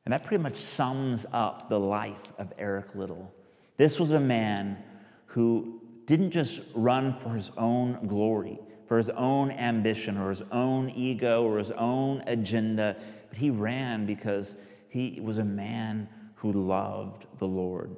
And 0.05 0.13
that 0.13 0.23
pretty 0.23 0.41
much 0.41 0.55
sums 0.55 1.25
up 1.33 1.67
the 1.67 1.77
life 1.77 2.31
of 2.37 2.53
Eric 2.57 2.95
Liddell. 2.95 3.29
This 3.75 3.99
was 3.99 4.13
a 4.13 4.19
man 4.21 4.77
who 5.25 5.81
didn't 6.05 6.31
just 6.31 6.61
run 6.73 7.13
for 7.19 7.35
his 7.35 7.51
own 7.57 8.07
glory, 8.07 8.57
for 8.87 8.97
his 8.97 9.09
own 9.09 9.51
ambition 9.51 10.17
or 10.17 10.29
his 10.29 10.43
own 10.53 10.89
ego 10.91 11.43
or 11.43 11.57
his 11.57 11.71
own 11.71 12.23
agenda, 12.25 12.95
but 13.27 13.37
he 13.37 13.49
ran 13.49 14.05
because 14.05 14.55
he 14.87 15.19
was 15.21 15.39
a 15.39 15.43
man 15.43 16.07
who 16.35 16.53
loved 16.53 17.25
the 17.37 17.47
Lord. 17.47 17.97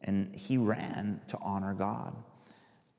And 0.00 0.34
he 0.34 0.56
ran 0.56 1.20
to 1.28 1.38
honor 1.42 1.74
God. 1.74 2.16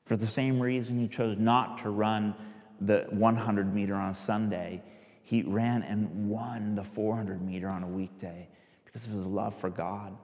For 0.06 0.16
the 0.16 0.28
same 0.28 0.60
reason 0.60 1.00
he 1.00 1.08
chose 1.08 1.36
not 1.40 1.80
to 1.80 1.90
run 1.90 2.36
the 2.80 3.08
100 3.10 3.74
meter 3.74 3.96
on 3.96 4.14
Sunday, 4.14 4.84
he 5.30 5.44
ran 5.44 5.84
and 5.84 6.28
won 6.28 6.74
the 6.74 6.84
400 6.84 7.40
meter 7.40 7.70
on 7.70 7.84
a 7.84 7.88
weekday 7.88 8.48
because 8.84 9.06
of 9.06 9.12
his 9.12 9.24
love 9.24 9.54
for 9.54 9.70
God. 9.70 10.18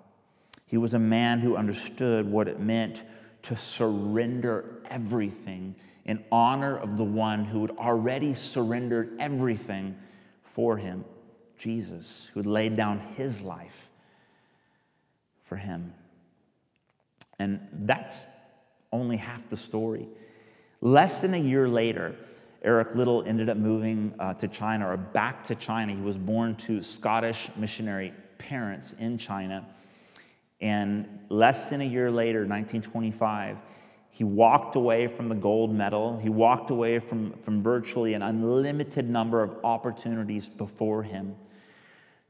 He 0.66 0.78
was 0.78 0.96
a 0.96 1.00
man 1.00 1.42
who 1.42 1.56
understood 1.56 2.26
what 2.26 2.48
it 2.48 2.60
meant 2.60 3.04
to 3.44 3.56
surrender 3.56 4.82
everything 4.90 5.76
in 6.06 6.26
honor 6.32 6.76
of 6.80 6.98
the 6.98 7.04
one 7.04 7.46
who 7.46 7.62
had 7.62 7.78
already 7.78 8.34
surrendered 8.34 9.16
everything 9.20 9.96
for 10.42 10.76
him, 10.76 11.06
Jesus, 11.60 12.28
who 12.34 12.40
had 12.40 12.48
laid 12.48 12.76
down 12.76 13.00
his 13.16 13.42
life 13.42 13.92
for 15.44 15.56
him. 15.56 15.94
And 17.38 17.60
that's 17.72 18.26
only 18.92 19.18
half 19.18 19.48
the 19.52 19.58
story. 19.58 20.08
Less 20.82 21.22
than 21.22 21.36
a 21.36 21.40
year 21.40 21.68
later, 21.68 22.16
Eric 22.66 22.96
Liddell 22.96 23.24
ended 23.28 23.48
up 23.48 23.58
moving 23.58 24.14
uh, 24.18 24.34
to 24.34 24.48
China 24.48 24.90
or 24.90 24.98
back 24.98 25.44
to 25.46 25.56
China. 25.56 25.94
He 25.94 26.02
was 26.02 26.18
born 26.18 26.56
to 26.68 26.82
Scottish 26.82 27.50
missionary 27.56 28.12
parents 28.40 28.96
in 28.98 29.20
China. 29.20 29.68
And 30.60 31.20
less 31.30 31.70
than 31.70 31.82
a 31.82 31.86
year 31.86 32.10
later, 32.10 32.40
1925, 32.40 33.58
he 34.10 34.24
walked 34.24 34.76
away 34.76 35.08
from 35.08 35.30
the 35.30 35.36
gold 35.36 35.76
medal. 35.76 36.18
He 36.18 36.30
walked 36.30 36.72
away 36.72 36.98
from, 36.98 37.34
from 37.44 37.62
virtually 37.62 38.16
an 38.16 38.24
unlimited 38.24 39.08
number 39.08 39.44
of 39.44 39.58
opportunities 39.64 40.50
before 40.50 41.04
him 41.04 41.36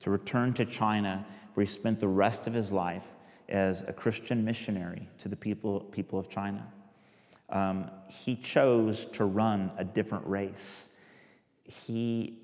to 0.02 0.10
return 0.10 0.54
to 0.56 0.66
China, 0.66 1.26
where 1.54 1.66
he 1.66 1.72
spent 1.72 2.02
the 2.02 2.08
rest 2.10 2.46
of 2.46 2.54
his 2.54 2.72
life 2.72 3.06
as 3.48 3.84
a 3.88 3.94
Christian 3.94 4.44
missionary 4.44 5.08
to 5.20 5.30
the 5.30 5.36
people, 5.36 5.80
people 5.80 6.20
of 6.20 6.30
China. 6.30 6.68
Um, 7.50 7.92
he 8.08 8.36
chose 8.36 9.06
to 9.14 9.26
run 9.26 9.72
a 9.78 9.84
different 9.84 10.26
race. 10.28 10.88
He, 11.64 12.40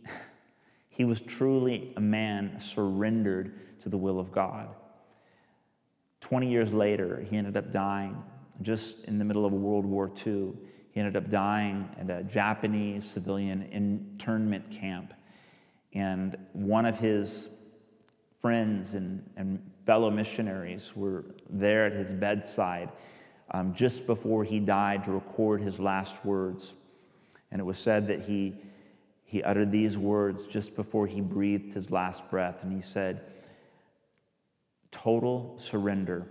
he 0.90 1.06
was 1.06 1.22
truly 1.22 1.94
a 1.98 2.02
man 2.02 2.60
surrendered 2.60 3.82
to 3.82 3.90
the 3.90 3.98
will 3.98 4.20
of 4.20 4.32
God. 4.32 4.70
20 6.22 6.50
years 6.50 6.72
later, 6.72 7.26
he 7.30 7.38
ended 7.38 7.58
up 7.58 7.72
dying 7.72 8.22
just 8.62 9.04
in 9.06 9.18
the 9.18 9.26
middle 9.26 9.46
of 9.46 9.54
World 9.54 9.86
War 9.86 10.12
II. 10.26 10.54
He 10.92 11.00
ended 11.00 11.16
up 11.16 11.30
dying 11.30 11.90
at 12.00 12.10
a 12.10 12.24
Japanese 12.24 13.10
civilian 13.10 13.64
internment 13.72 14.70
camp. 14.70 15.14
And 15.94 16.38
one 16.54 16.86
of 16.86 17.00
his 17.00 17.50
friends 18.40 18.94
and, 18.94 19.28
and 19.36 19.62
fellow 19.86 20.10
missionaries 20.10 20.96
were 20.96 21.26
there 21.50 21.86
at 21.86 21.94
his 21.94 22.14
bedside 22.14 22.90
um, 23.52 23.74
just 23.74 24.08
before 24.08 24.44
he 24.44 24.60
died 24.60 25.04
to 25.04 25.12
record 25.12 25.62
his 25.62 25.80
last 25.80 26.24
words. 26.26 26.74
And 27.52 27.60
it 27.60 27.64
was 27.64 27.78
said 27.78 28.08
that 28.08 28.22
he, 28.22 28.56
he 29.24 29.44
uttered 29.44 29.72
these 29.72 29.98
words 29.98 30.44
just 30.44 30.76
before 30.76 31.06
he 31.06 31.22
breathed 31.22 31.74
his 31.74 31.92
last 31.92 32.30
breath. 32.30 32.64
And 32.64 32.72
he 32.72 32.82
said, 32.82 33.22
Total 34.92 35.54
surrender. 35.58 36.28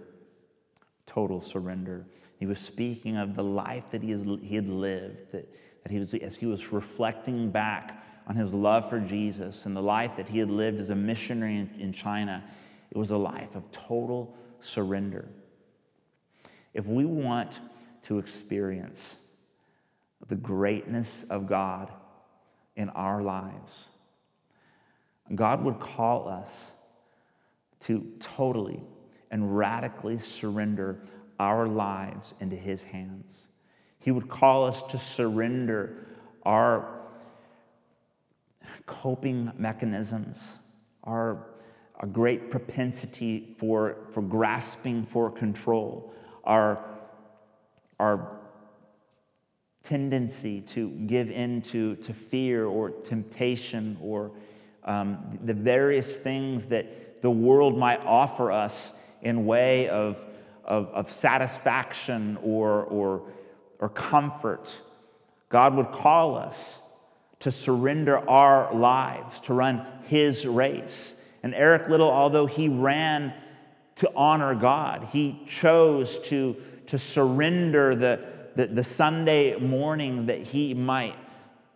Total 1.07 1.41
surrender. 1.41 2.07
He 2.39 2.47
was 2.47 2.59
speaking 2.59 3.17
of 3.17 3.35
the 3.35 3.45
life 3.45 3.85
that 3.91 4.03
he, 4.03 4.11
has, 4.11 4.23
he 4.43 4.55
had 4.55 4.69
lived, 4.69 5.33
that, 5.33 5.47
that 5.83 5.93
he 5.93 5.99
was, 5.99 6.15
as 6.15 6.37
he 6.37 6.47
was 6.47 6.73
reflecting 6.73 7.51
back 7.51 8.03
on 8.27 8.37
his 8.37 8.55
love 8.55 8.89
for 8.89 9.01
Jesus 9.01 9.67
and 9.67 9.77
the 9.77 9.83
life 9.83 10.17
that 10.17 10.29
he 10.29 10.39
had 10.39 10.51
lived 10.51 10.79
as 10.79 10.91
a 10.91 10.95
missionary 10.95 11.57
in, 11.57 11.71
in 11.79 11.93
China. 11.93 12.45
It 12.91 12.97
was 12.97 13.11
a 13.11 13.17
life 13.17 13.55
of 13.55 13.71
total 13.73 14.35
surrender. 14.61 15.29
If 16.75 16.87
we 16.87 17.05
want 17.05 17.61
to 18.03 18.19
experience 18.19 19.17
the 20.29 20.37
greatness 20.37 21.25
of 21.31 21.47
God 21.47 21.91
in 22.77 22.89
our 22.91 23.23
lives, 23.23 23.89
God 25.35 25.63
would 25.65 25.81
call 25.81 26.29
us 26.29 26.73
to 27.81 28.13
totally 28.21 28.83
and 29.31 29.57
radically 29.57 30.19
surrender 30.19 31.03
our 31.39 31.67
lives 31.67 32.35
into 32.41 32.57
His 32.57 32.83
hands. 32.83 33.47
He 33.99 34.11
would 34.11 34.29
call 34.29 34.65
us 34.65 34.83
to 34.85 34.99
surrender 34.99 36.07
our 36.45 37.01
coping 38.87 39.53
mechanisms, 39.57 40.59
our 41.05 41.47
a 42.01 42.07
great 42.07 42.51
propensity 42.51 43.55
for, 43.59 43.97
for 44.13 44.23
grasping 44.23 45.05
for 45.05 45.31
control, 45.31 46.15
our, 46.45 46.85
our 47.99 48.39
tendency 49.83 50.61
to 50.61 50.91
give 50.91 51.31
in 51.31 51.63
to, 51.63 51.97
to 51.97 52.13
fear 52.13 52.67
or 52.67 52.91
temptation 52.91 53.97
or 54.01 54.31
um, 54.85 55.39
the 55.45 55.55
various 55.55 56.17
things 56.17 56.67
that 56.67 57.23
the 57.23 57.31
world 57.31 57.77
might 57.77 58.01
offer 58.05 58.51
us 58.51 58.93
in 59.23 59.45
way 59.47 59.89
of, 59.89 60.17
of, 60.65 60.87
of 60.89 61.11
satisfaction 61.11 62.39
or, 62.43 62.85
or, 62.85 63.23
or 63.79 63.89
comfort. 63.89 64.81
God 65.49 65.75
would 65.75 65.91
call 65.93 66.37
us 66.37 66.81
to 67.41 67.51
surrender 67.51 68.19
our 68.29 68.75
lives, 68.75 69.41
to 69.41 69.55
run 69.55 69.87
His 70.05 70.47
race. 70.47 71.15
And 71.43 71.55
Eric 71.55 71.89
Liddell, 71.89 72.11
although 72.11 72.47
he 72.47 72.69
ran 72.69 73.33
to 74.01 74.11
honor 74.17 74.55
God, 74.55 75.09
he 75.13 75.39
chose 75.47 76.19
to, 76.21 76.57
to 76.87 76.99
surrender 76.99 77.95
the, 77.95 78.21
the, 78.57 78.67
the 78.67 78.83
Sunday 78.83 79.59
morning 79.59 80.25
that 80.25 80.43
he 80.43 80.73
might 80.73 81.17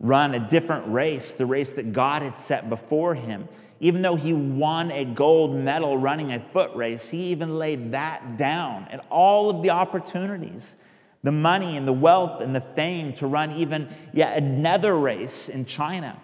run 0.00 0.34
a 0.34 0.38
different 0.38 0.90
race, 0.90 1.32
the 1.32 1.44
race 1.44 1.72
that 1.72 1.92
God 1.92 2.22
had 2.22 2.38
set 2.38 2.70
before 2.70 3.14
him. 3.14 3.46
Even 3.78 4.00
though 4.00 4.16
he 4.16 4.32
won 4.32 4.90
a 4.90 5.04
gold 5.04 5.54
medal 5.54 5.98
running 5.98 6.32
a 6.32 6.40
foot 6.40 6.74
race, 6.74 7.10
he 7.10 7.24
even 7.24 7.58
laid 7.58 7.92
that 7.92 8.38
down 8.38 8.88
and 8.90 9.02
all 9.10 9.50
of 9.50 9.62
the 9.62 9.68
opportunities 9.68 10.76
the 11.22 11.32
money 11.32 11.76
and 11.76 11.86
the 11.86 11.92
wealth 11.92 12.40
and 12.40 12.56
the 12.56 12.64
fame 12.74 13.12
to 13.14 13.26
run 13.26 13.52
even 13.52 13.88
yet 14.14 14.36
another 14.36 14.96
race 14.96 15.50
in 15.50 15.66
China. 15.66 16.18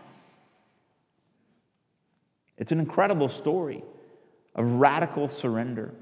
It's 2.57 2.73
an 2.73 2.81
incredible 2.81 3.29
story 3.29 3.83
of 4.55 4.67
radical 4.67 5.29
surrender. 5.29 5.95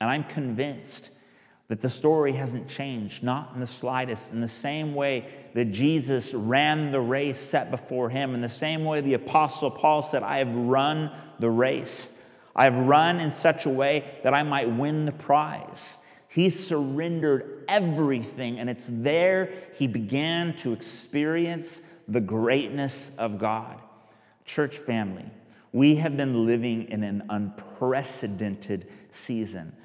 And 0.00 0.10
I'm 0.10 0.24
convinced 0.24 1.10
that 1.68 1.80
the 1.80 1.88
story 1.88 2.32
hasn't 2.32 2.68
changed, 2.68 3.22
not 3.22 3.52
in 3.54 3.60
the 3.60 3.66
slightest. 3.66 4.32
In 4.32 4.40
the 4.40 4.48
same 4.48 4.94
way 4.94 5.28
that 5.54 5.72
Jesus 5.72 6.32
ran 6.32 6.92
the 6.92 7.00
race 7.00 7.40
set 7.40 7.70
before 7.70 8.08
him, 8.08 8.34
in 8.34 8.40
the 8.40 8.48
same 8.48 8.84
way 8.84 9.00
the 9.00 9.14
Apostle 9.14 9.70
Paul 9.70 10.02
said, 10.02 10.22
I 10.22 10.38
have 10.38 10.54
run 10.54 11.10
the 11.40 11.50
race. 11.50 12.08
I 12.54 12.64
have 12.64 12.76
run 12.76 13.20
in 13.20 13.30
such 13.30 13.66
a 13.66 13.70
way 13.70 14.04
that 14.22 14.32
I 14.32 14.42
might 14.42 14.70
win 14.70 15.06
the 15.06 15.12
prize. 15.12 15.98
He 16.28 16.50
surrendered 16.50 17.64
everything, 17.66 18.58
and 18.58 18.70
it's 18.70 18.86
there 18.88 19.50
he 19.78 19.86
began 19.86 20.54
to 20.58 20.72
experience 20.72 21.80
the 22.06 22.20
greatness 22.20 23.10
of 23.18 23.38
God. 23.38 23.80
Church 24.44 24.78
family, 24.78 25.24
we 25.76 25.96
have 25.96 26.16
been 26.16 26.46
living 26.46 26.90
in 26.90 27.04
an 27.04 27.22
unprecedented 27.28 28.88
season. 29.10 29.76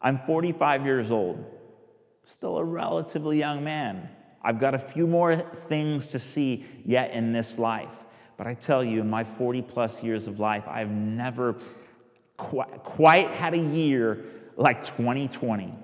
I'm 0.00 0.18
45 0.18 0.86
years 0.86 1.10
old, 1.10 1.44
still 2.22 2.58
a 2.58 2.64
relatively 2.64 3.40
young 3.40 3.64
man. 3.64 4.08
I've 4.40 4.60
got 4.60 4.76
a 4.76 4.78
few 4.78 5.08
more 5.08 5.34
things 5.34 6.06
to 6.06 6.20
see 6.20 6.64
yet 6.84 7.10
in 7.10 7.32
this 7.32 7.58
life. 7.58 8.04
But 8.36 8.46
I 8.46 8.54
tell 8.54 8.84
you, 8.84 9.00
in 9.00 9.10
my 9.10 9.24
40 9.24 9.62
plus 9.62 10.00
years 10.00 10.28
of 10.28 10.38
life, 10.38 10.62
I've 10.68 10.92
never 10.92 11.56
quite, 12.36 12.84
quite 12.84 13.30
had 13.30 13.54
a 13.54 13.58
year 13.58 14.24
like 14.56 14.84
2020. 14.84 15.74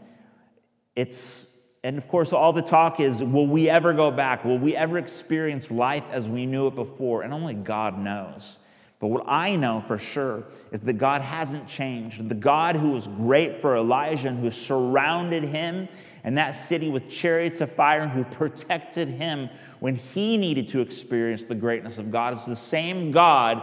It's, 0.95 1.49
and 1.83 1.99
of 1.99 2.07
course, 2.07 2.33
all 2.33 2.53
the 2.53 2.63
talk 2.63 3.01
is 3.01 3.21
will 3.21 3.49
we 3.49 3.69
ever 3.69 3.93
go 3.93 4.13
back? 4.13 4.45
Will 4.45 4.59
we 4.59 4.77
ever 4.77 4.99
experience 4.99 5.69
life 5.69 6.05
as 6.13 6.29
we 6.29 6.47
knew 6.47 6.69
it 6.69 6.77
before? 6.77 7.23
And 7.23 7.35
only 7.35 7.55
God 7.55 7.99
knows. 7.99 8.61
But 9.01 9.09
what 9.09 9.25
I 9.29 9.55
know 9.57 9.85
for 9.87 9.99
sure 9.99 10.45
is 10.73 10.81
that 10.81 10.95
God 10.95 11.23
hasn't 11.23 11.69
changed. 11.69 12.29
The 12.29 12.35
God 12.35 12.77
who 12.77 12.91
was 12.91 13.07
great 13.07 13.61
for 13.61 13.77
Elijah 13.77 14.29
and 14.29 14.41
who 14.41 14.51
surrounded 14.51 15.45
him 15.45 15.89
and 16.25 16.37
that 16.37 16.51
city 16.53 16.91
with 16.91 17.09
chariots 17.09 17.61
of 17.61 17.73
fire 17.73 18.01
and 18.01 18.11
who 18.11 18.25
protected 18.25 19.09
him 19.09 19.49
when 19.79 19.95
he 19.95 20.37
needed 20.37 20.69
to 20.71 20.81
experience 20.81 21.45
the 21.45 21.55
greatness 21.55 21.99
of 21.99 22.11
God 22.11 22.41
is 22.41 22.47
the 22.47 22.57
same 22.57 23.13
God 23.13 23.63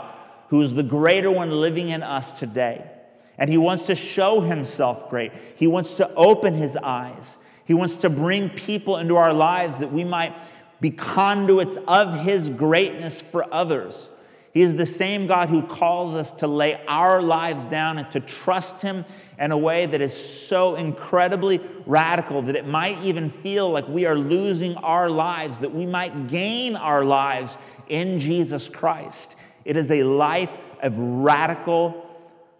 who 0.49 0.61
is 0.61 0.73
the 0.73 0.83
greater 0.83 1.29
one 1.29 1.51
living 1.51 1.89
in 1.89 2.01
us 2.01 2.31
today. 2.31 2.89
And 3.37 3.49
he 3.49 3.57
wants 3.57 3.87
to 3.87 3.95
show 3.95 4.39
himself 4.39 5.09
great. 5.09 5.33
He 5.57 5.67
wants 5.67 5.95
to 5.95 6.13
open 6.13 6.53
his 6.53 6.77
eyes. 6.77 7.37
He 7.65 7.73
wants 7.73 7.97
to 7.97 8.09
bring 8.09 8.49
people 8.49 8.97
into 8.97 9.17
our 9.17 9.33
lives 9.33 9.77
that 9.77 9.91
we 9.91 10.05
might 10.05 10.33
be 10.79 10.91
conduits 10.91 11.77
of 11.87 12.21
his 12.21 12.47
greatness 12.49 13.21
for 13.21 13.53
others. 13.53 14.09
He 14.55 14.61
is 14.61 14.75
the 14.75 14.85
same 14.85 15.27
God 15.27 15.49
who 15.49 15.63
calls 15.63 16.13
us 16.13 16.31
to 16.39 16.47
lay 16.47 16.81
our 16.87 17.21
lives 17.21 17.65
down 17.65 17.97
and 17.97 18.09
to 18.11 18.21
trust 18.21 18.81
him 18.81 19.03
in 19.37 19.51
a 19.51 19.57
way 19.57 19.85
that 19.85 19.99
is 19.99 20.15
so 20.47 20.75
incredibly 20.75 21.59
radical 21.85 22.41
that 22.43 22.55
it 22.55 22.65
might 22.65 22.97
even 23.03 23.29
feel 23.29 23.69
like 23.69 23.85
we 23.89 24.05
are 24.05 24.15
losing 24.15 24.77
our 24.77 25.09
lives, 25.09 25.57
that 25.57 25.75
we 25.75 25.85
might 25.85 26.29
gain 26.29 26.77
our 26.77 27.03
lives 27.03 27.57
in 27.89 28.21
Jesus 28.21 28.69
Christ. 28.69 29.35
It 29.65 29.75
is 29.75 29.91
a 29.91 30.03
life 30.03 30.51
of 30.81 30.97
radical 30.97 32.09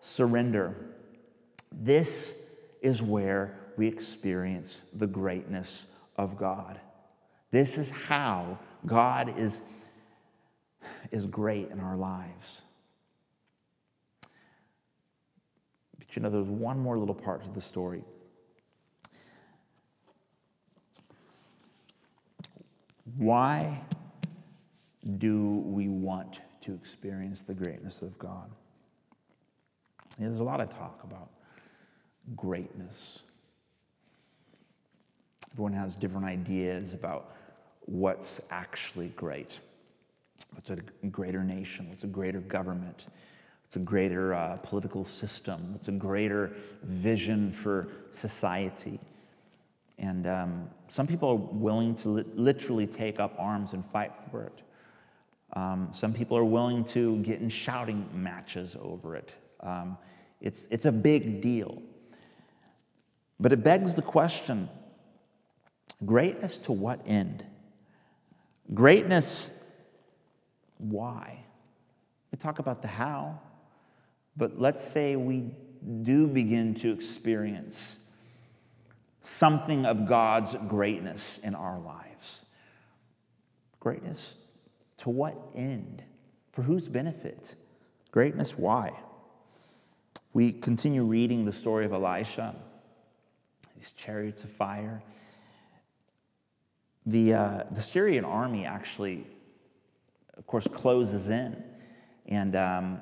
surrender. 0.02 0.76
This 1.72 2.36
is 2.82 3.02
where 3.02 3.58
we 3.78 3.88
experience 3.88 4.82
the 4.94 5.08
greatness 5.08 5.86
of 6.18 6.38
God. 6.38 6.78
This 7.52 7.78
is 7.78 7.90
how 7.90 8.60
God 8.86 9.40
is, 9.40 9.62
is 11.12 11.26
great 11.26 11.70
in 11.72 11.80
our 11.80 11.96
lives. 11.96 12.62
But 15.98 16.16
you 16.16 16.22
know, 16.22 16.30
there's 16.30 16.48
one 16.48 16.80
more 16.80 16.98
little 16.98 17.16
part 17.16 17.44
to 17.44 17.52
the 17.52 17.62
story. 17.62 18.04
Why 23.18 23.82
do 25.18 25.64
we 25.66 25.88
want 25.88 26.40
to 26.62 26.74
experience 26.74 27.44
the 27.44 27.54
greatness 27.54 28.02
of 28.02 28.18
God? 28.18 28.50
There's 30.18 30.40
a 30.40 30.44
lot 30.44 30.62
of 30.62 30.70
talk 30.70 31.02
about 31.04 31.30
greatness. 32.36 33.20
Everyone 35.54 35.74
has 35.74 35.96
different 35.96 36.26
ideas 36.26 36.94
about 36.94 37.36
what's 37.82 38.42
actually 38.50 39.10
great. 39.10 39.60
What's 40.56 40.70
a 40.72 40.78
greater 41.08 41.44
nation? 41.44 41.90
What's 41.90 42.04
a 42.04 42.08
greater 42.08 42.40
government? 42.40 43.06
What's 43.64 43.76
a 43.76 43.80
greater 43.80 44.34
uh, 44.34 44.58
political 44.58 45.06
system? 45.06 45.74
What's 45.74 45.88
a 45.88 45.92
greater 45.92 46.54
vision 46.84 47.52
for 47.52 47.90
society? 48.12 49.00
And 49.98 50.28
um, 50.28 50.70
some 50.88 51.08
people 51.08 51.30
are 51.30 51.36
willing 51.36 51.96
to 51.98 52.10
li- 52.10 52.26
literally 52.36 52.88
take 52.88 53.20
up 53.20 53.36
arms 53.38 53.74
and 53.74 53.86
fight 53.86 54.12
for 54.30 54.44
it. 54.44 54.62
Um, 55.54 55.90
some 55.92 56.14
people 56.14 56.38
are 56.38 56.46
willing 56.46 56.84
to 56.86 57.18
get 57.18 57.40
in 57.40 57.50
shouting 57.50 58.10
matches 58.14 58.76
over 58.82 59.16
it. 59.16 59.36
Um, 59.62 59.98
it's, 60.42 60.68
it's 60.70 60.86
a 60.86 60.92
big 60.92 61.42
deal. 61.42 61.82
But 63.40 63.54
it 63.54 63.64
begs 63.64 63.94
the 63.94 64.02
question 64.02 64.70
greatness 66.06 66.58
to 66.60 66.72
what 66.72 67.00
end? 67.06 67.46
Greatness, 68.74 69.52
why? 70.78 71.44
We 72.32 72.38
talk 72.38 72.60
about 72.60 72.82
the 72.82 72.88
how, 72.88 73.40
but 74.36 74.60
let's 74.60 74.84
say 74.84 75.16
we 75.16 75.52
do 76.02 76.28
begin 76.28 76.74
to 76.76 76.92
experience 76.92 77.98
something 79.22 79.86
of 79.86 80.08
God's 80.08 80.56
greatness 80.68 81.40
in 81.44 81.56
our 81.56 81.80
lives. 81.80 82.44
Greatness 83.80 84.38
to 84.98 85.10
what 85.10 85.36
end? 85.56 86.04
For 86.52 86.62
whose 86.62 86.88
benefit? 86.88 87.56
Greatness, 88.12 88.58
why? 88.58 88.94
We 90.34 90.52
continue 90.52 91.04
reading 91.04 91.46
the 91.46 91.52
story 91.52 91.86
of 91.86 91.94
Elisha, 91.94 92.56
these 93.78 93.92
chariots 93.92 94.44
of 94.44 94.50
fire. 94.52 95.02
The, 97.06 97.34
uh, 97.34 97.64
the 97.72 97.82
Syrian 97.82 98.26
army 98.26 98.66
actually, 98.66 99.28
of 100.38 100.46
course, 100.48 100.68
closes 100.72 101.30
in. 101.30 101.62
And 102.28 102.56
um, 102.56 103.00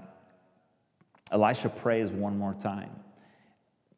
Elisha 1.32 1.70
prays 1.70 2.12
one 2.12 2.38
more 2.38 2.56
time. 2.62 2.92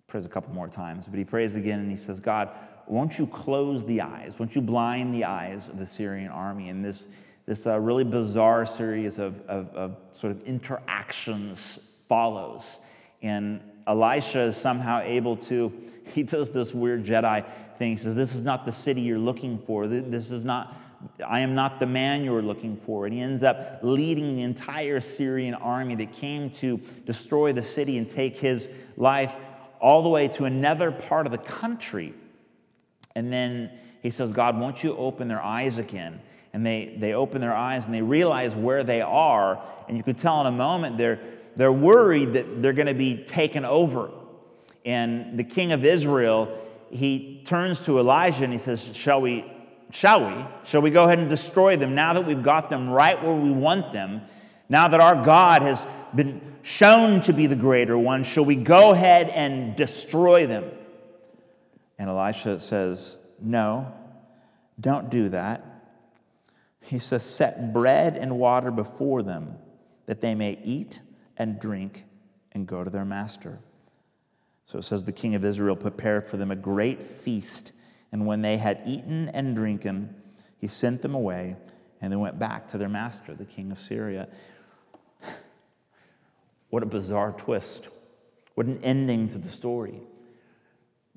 prays 0.07 0.25
a 0.25 0.29
couple 0.29 0.53
more 0.53 0.67
times, 0.67 1.05
but 1.07 1.17
he 1.17 1.25
prays 1.25 1.55
again 1.55 1.79
and 1.79 1.89
he 1.89 1.97
says, 1.97 2.19
God, 2.19 2.49
won't 2.87 3.17
you 3.17 3.27
close 3.27 3.83
the 3.85 4.01
eyes? 4.01 4.39
Won't 4.39 4.55
you 4.55 4.61
blind 4.61 5.13
the 5.13 5.25
eyes 5.25 5.67
of 5.67 5.79
the 5.79 5.85
Syrian 5.85 6.29
army? 6.29 6.69
And 6.69 6.85
this, 6.85 7.07
this 7.45 7.65
uh, 7.65 7.79
really 7.79 8.03
bizarre 8.03 8.65
series 8.65 9.17
of, 9.17 9.41
of, 9.47 9.73
of 9.75 9.97
sort 10.11 10.31
of 10.31 10.43
interactions 10.43 11.79
follows. 12.07 12.79
And 13.21 13.59
Elisha 13.87 14.41
is 14.41 14.55
somehow 14.55 15.01
able 15.01 15.35
to, 15.37 15.73
he 16.13 16.23
does 16.23 16.51
this 16.51 16.73
weird 16.73 17.03
Jedi 17.03 17.45
thing. 17.77 17.91
He 17.91 17.97
says, 17.97 18.15
This 18.15 18.35
is 18.35 18.43
not 18.43 18.65
the 18.65 18.71
city 18.71 19.01
you're 19.01 19.17
looking 19.17 19.57
for. 19.57 19.87
This 19.87 20.31
is 20.31 20.43
not, 20.43 20.75
I 21.25 21.39
am 21.41 21.55
not 21.55 21.79
the 21.79 21.85
man 21.85 22.23
you're 22.23 22.41
looking 22.41 22.75
for. 22.75 23.05
And 23.05 23.13
he 23.13 23.21
ends 23.21 23.43
up 23.43 23.79
leading 23.81 24.35
the 24.35 24.43
entire 24.43 25.01
Syrian 25.01 25.53
army 25.53 25.95
that 25.95 26.13
came 26.13 26.49
to 26.51 26.77
destroy 27.05 27.53
the 27.53 27.63
city 27.63 27.97
and 27.97 28.09
take 28.09 28.37
his 28.37 28.69
life 28.97 29.33
all 29.79 30.01
the 30.01 30.09
way 30.09 30.27
to 30.29 30.45
another 30.45 30.91
part 30.91 31.25
of 31.25 31.31
the 31.31 31.37
country. 31.37 32.13
And 33.15 33.31
then 33.31 33.71
he 34.01 34.09
says, 34.09 34.31
God, 34.31 34.57
won't 34.57 34.83
you 34.83 34.95
open 34.97 35.27
their 35.27 35.41
eyes 35.41 35.77
again? 35.77 36.21
And 36.53 36.65
they, 36.65 36.95
they 36.97 37.13
open 37.13 37.41
their 37.41 37.53
eyes 37.53 37.85
and 37.85 37.93
they 37.93 38.01
realize 38.01 38.55
where 38.55 38.83
they 38.83 39.01
are. 39.01 39.61
And 39.87 39.97
you 39.97 40.03
could 40.03 40.17
tell 40.17 40.41
in 40.41 40.47
a 40.47 40.51
moment 40.51 40.97
they're, 40.97 41.19
they're 41.55 41.71
worried 41.71 42.33
that 42.33 42.61
they're 42.61 42.73
going 42.73 42.87
to 42.87 42.93
be 42.93 43.23
taken 43.23 43.65
over. 43.65 44.11
And 44.85 45.37
the 45.37 45.43
king 45.43 45.71
of 45.71 45.83
Israel, 45.83 46.57
he 46.91 47.41
turns 47.45 47.83
to 47.85 47.99
Elijah 47.99 48.43
and 48.43 48.53
he 48.53 48.59
says, 48.59 48.89
Shall 48.95 49.21
we, 49.21 49.51
shall 49.95 50.27
we? 50.27 50.45
Shall 50.65 50.81
we 50.81 50.91
go 50.91 51.05
ahead 51.05 51.19
and 51.19 51.29
destroy 51.29 51.77
them 51.77 51.95
now 51.95 52.13
that 52.13 52.25
we've 52.25 52.43
got 52.43 52.69
them 52.69 52.89
right 52.89 53.21
where 53.23 53.33
we 53.33 53.51
want 53.51 53.93
them? 53.93 54.21
Now 54.67 54.87
that 54.87 54.99
our 54.99 55.23
God 55.23 55.61
has 55.61 55.85
been 56.13 56.41
shown 56.61 57.21
to 57.21 57.33
be 57.33 57.47
the 57.47 57.55
greater 57.55 57.97
one, 57.97 58.23
shall 58.23 58.45
we 58.45 58.55
go 58.55 58.91
ahead 58.91 59.29
and 59.29 59.75
destroy 59.75 60.47
them? 60.47 60.65
And 61.97 62.09
Elisha 62.09 62.59
says, 62.59 63.17
No, 63.41 63.93
don't 64.79 65.09
do 65.09 65.29
that. 65.29 65.63
He 66.81 66.99
says, 66.99 67.23
Set 67.23 67.71
bread 67.73 68.17
and 68.17 68.37
water 68.37 68.71
before 68.71 69.23
them 69.23 69.55
that 70.07 70.21
they 70.21 70.35
may 70.35 70.59
eat 70.63 70.99
and 71.37 71.59
drink 71.59 72.03
and 72.51 72.67
go 72.67 72.83
to 72.83 72.89
their 72.89 73.05
master. 73.05 73.59
So 74.65 74.79
it 74.79 74.83
says, 74.83 75.03
The 75.03 75.11
king 75.11 75.35
of 75.35 75.45
Israel 75.45 75.75
prepared 75.75 76.25
for 76.25 76.37
them 76.37 76.51
a 76.51 76.55
great 76.55 77.01
feast. 77.01 77.71
And 78.15 78.25
when 78.25 78.41
they 78.41 78.55
had 78.55 78.81
eaten 78.85 79.27
and 79.33 79.53
drinken, 79.53 80.15
he 80.57 80.67
sent 80.67 81.01
them 81.01 81.15
away, 81.15 81.57
and 81.99 82.13
they 82.13 82.15
went 82.15 82.39
back 82.39 82.69
to 82.69 82.77
their 82.77 82.87
master, 82.87 83.33
the 83.33 83.43
king 83.43 83.73
of 83.73 83.77
Syria. 83.77 84.29
What 86.69 86.81
a 86.81 86.85
bizarre 86.85 87.33
twist. 87.33 87.89
What 88.53 88.67
an 88.67 88.79
ending 88.83 89.27
to 89.31 89.37
the 89.37 89.49
story. 89.49 89.99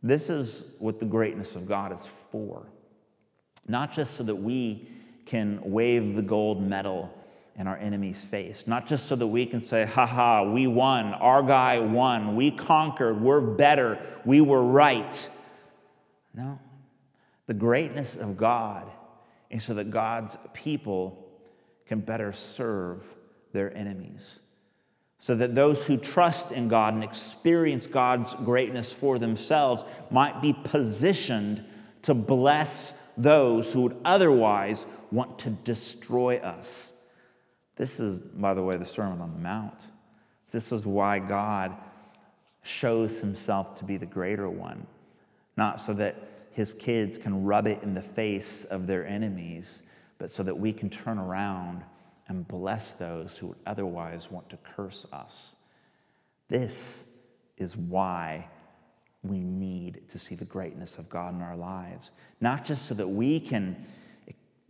This 0.02 0.28
is 0.28 0.64
what 0.80 0.98
the 0.98 1.04
greatness 1.04 1.54
of 1.54 1.68
God 1.68 1.92
is 1.92 2.04
for. 2.32 2.66
Not 3.68 3.92
just 3.92 4.16
so 4.16 4.24
that 4.24 4.34
we 4.34 4.88
can 5.24 5.60
wave 5.62 6.16
the 6.16 6.22
gold 6.22 6.60
medal 6.60 7.14
in 7.56 7.68
our 7.68 7.76
enemy's 7.76 8.24
face, 8.24 8.64
not 8.66 8.88
just 8.88 9.06
so 9.06 9.14
that 9.14 9.28
we 9.28 9.46
can 9.46 9.60
say, 9.60 9.84
ha 9.84 10.04
ha, 10.04 10.42
we 10.42 10.66
won, 10.66 11.14
our 11.14 11.44
guy 11.44 11.78
won, 11.78 12.34
we 12.34 12.50
conquered, 12.50 13.20
we're 13.20 13.40
better, 13.40 14.00
we 14.24 14.40
were 14.40 14.64
right. 14.64 15.28
No. 16.34 16.58
The 17.48 17.54
greatness 17.54 18.14
of 18.14 18.36
God 18.36 18.86
is 19.50 19.64
so 19.64 19.74
that 19.74 19.90
God's 19.90 20.36
people 20.54 21.26
can 21.86 21.98
better 21.98 22.32
serve 22.32 23.02
their 23.52 23.76
enemies 23.76 24.38
so 25.18 25.34
that 25.34 25.54
those 25.54 25.84
who 25.86 25.96
trust 25.96 26.52
in 26.52 26.68
God 26.68 26.94
and 26.94 27.02
experience 27.02 27.86
God's 27.86 28.34
greatness 28.34 28.92
for 28.92 29.18
themselves 29.18 29.84
might 30.10 30.40
be 30.40 30.52
positioned 30.52 31.64
to 32.02 32.14
bless 32.14 32.92
those 33.16 33.72
who 33.72 33.82
would 33.82 33.96
otherwise 34.04 34.86
want 35.10 35.40
to 35.40 35.50
destroy 35.50 36.36
us. 36.38 36.92
This 37.74 37.98
is, 37.98 38.18
by 38.18 38.54
the 38.54 38.62
way, 38.62 38.76
the 38.76 38.84
Sermon 38.84 39.20
on 39.20 39.32
the 39.32 39.40
Mount. 39.40 39.78
This 40.52 40.70
is 40.70 40.86
why 40.86 41.18
God 41.18 41.76
shows 42.62 43.20
himself 43.20 43.74
to 43.76 43.84
be 43.84 43.96
the 43.96 44.06
greater 44.06 44.48
one, 44.48 44.86
not 45.56 45.80
so 45.80 45.94
that 45.94 46.27
his 46.58 46.74
kids 46.74 47.16
can 47.18 47.44
rub 47.44 47.68
it 47.68 47.80
in 47.84 47.94
the 47.94 48.02
face 48.02 48.64
of 48.64 48.88
their 48.88 49.06
enemies, 49.06 49.84
but 50.18 50.28
so 50.28 50.42
that 50.42 50.58
we 50.58 50.72
can 50.72 50.90
turn 50.90 51.16
around 51.16 51.84
and 52.26 52.48
bless 52.48 52.90
those 52.94 53.36
who 53.36 53.46
would 53.46 53.58
otherwise 53.64 54.28
want 54.28 54.50
to 54.50 54.56
curse 54.56 55.06
us. 55.12 55.54
This 56.48 57.04
is 57.58 57.76
why 57.76 58.48
we 59.22 59.38
need 59.38 60.08
to 60.08 60.18
see 60.18 60.34
the 60.34 60.44
greatness 60.44 60.98
of 60.98 61.08
God 61.08 61.32
in 61.32 61.42
our 61.42 61.56
lives, 61.56 62.10
not 62.40 62.64
just 62.64 62.86
so 62.86 62.94
that 62.94 63.08
we 63.08 63.38
can 63.38 63.86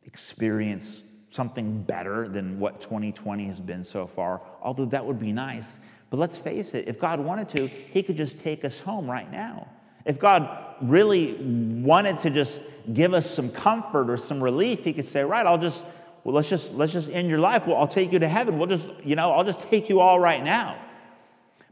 experience 0.04 1.04
something 1.30 1.82
better 1.84 2.28
than 2.28 2.60
what 2.60 2.82
2020 2.82 3.46
has 3.46 3.62
been 3.62 3.82
so 3.82 4.06
far, 4.06 4.42
although 4.60 4.84
that 4.84 5.06
would 5.06 5.18
be 5.18 5.32
nice. 5.32 5.78
But 6.10 6.18
let's 6.18 6.36
face 6.36 6.74
it, 6.74 6.86
if 6.86 7.00
God 7.00 7.18
wanted 7.18 7.48
to, 7.50 7.66
He 7.66 8.02
could 8.02 8.18
just 8.18 8.40
take 8.40 8.62
us 8.62 8.78
home 8.78 9.10
right 9.10 9.32
now. 9.32 9.68
If 10.08 10.18
God 10.18 10.48
really 10.80 11.34
wanted 11.34 12.18
to 12.18 12.30
just 12.30 12.58
give 12.92 13.14
us 13.14 13.30
some 13.30 13.50
comfort 13.50 14.10
or 14.10 14.16
some 14.16 14.42
relief, 14.42 14.82
He 14.82 14.92
could 14.92 15.06
say, 15.06 15.22
Right, 15.22 15.46
I'll 15.46 15.58
just 15.58 15.84
well, 16.24 16.34
let's 16.34 16.48
just 16.48 16.72
let's 16.72 16.92
just 16.92 17.08
end 17.08 17.30
your 17.30 17.38
life. 17.38 17.66
Well, 17.66 17.76
I'll 17.76 17.88
take 17.88 18.12
you 18.12 18.18
to 18.18 18.28
heaven. 18.28 18.58
We'll 18.58 18.68
just, 18.68 18.86
you 19.04 19.16
know, 19.16 19.30
I'll 19.30 19.44
just 19.44 19.70
take 19.70 19.88
you 19.88 20.00
all 20.00 20.18
right 20.18 20.42
now. 20.42 20.78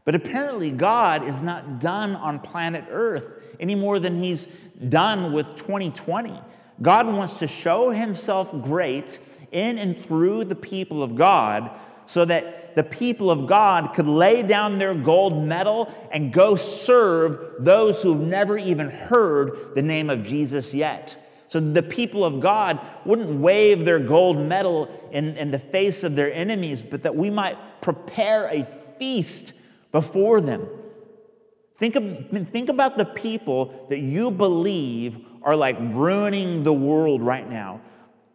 But 0.05 0.15
apparently, 0.15 0.71
God 0.71 1.27
is 1.27 1.41
not 1.41 1.79
done 1.79 2.15
on 2.15 2.39
planet 2.39 2.85
Earth 2.89 3.29
any 3.59 3.75
more 3.75 3.99
than 3.99 4.23
He's 4.23 4.47
done 4.89 5.33
with 5.33 5.57
2020. 5.57 6.39
God 6.81 7.07
wants 7.07 7.39
to 7.39 7.47
show 7.47 7.91
Himself 7.91 8.51
great 8.61 9.19
in 9.51 9.77
and 9.77 10.03
through 10.05 10.45
the 10.45 10.55
people 10.55 11.03
of 11.03 11.15
God 11.15 11.71
so 12.05 12.23
that 12.25 12.66
the 12.77 12.83
people 12.83 13.31
of 13.31 13.47
God 13.47 13.95
could 13.95 14.05
lay 14.05 14.43
down 14.43 14.77
their 14.77 14.93
gold 14.93 15.43
medal 15.43 15.91
and 16.11 16.31
go 16.31 16.55
serve 16.55 17.55
those 17.57 18.03
who've 18.03 18.21
never 18.21 18.55
even 18.55 18.91
heard 18.91 19.73
the 19.73 19.81
name 19.81 20.11
of 20.11 20.23
Jesus 20.23 20.75
yet. 20.75 21.17
So 21.47 21.59
the 21.59 21.81
people 21.81 22.23
of 22.23 22.39
God 22.39 22.79
wouldn't 23.03 23.41
wave 23.41 23.83
their 23.83 23.97
gold 23.97 24.37
medal 24.37 24.91
in, 25.11 25.37
in 25.37 25.49
the 25.49 25.57
face 25.57 26.03
of 26.03 26.15
their 26.15 26.31
enemies, 26.31 26.83
but 26.83 27.01
that 27.01 27.15
we 27.15 27.31
might 27.31 27.57
prepare 27.81 28.45
a 28.45 28.67
feast 28.99 29.53
before 29.91 30.39
them. 30.39 30.67
Think, 31.77 31.95
of, 31.95 32.49
think 32.49 32.69
about 32.69 32.95
the 32.99 33.05
people 33.05 33.87
that 33.89 34.01
you 34.01 34.29
believe 34.29 35.17
are 35.41 35.55
like 35.55 35.77
ruining 35.79 36.63
the 36.63 36.73
world 36.73 37.23
right 37.23 37.49
now. 37.49 37.81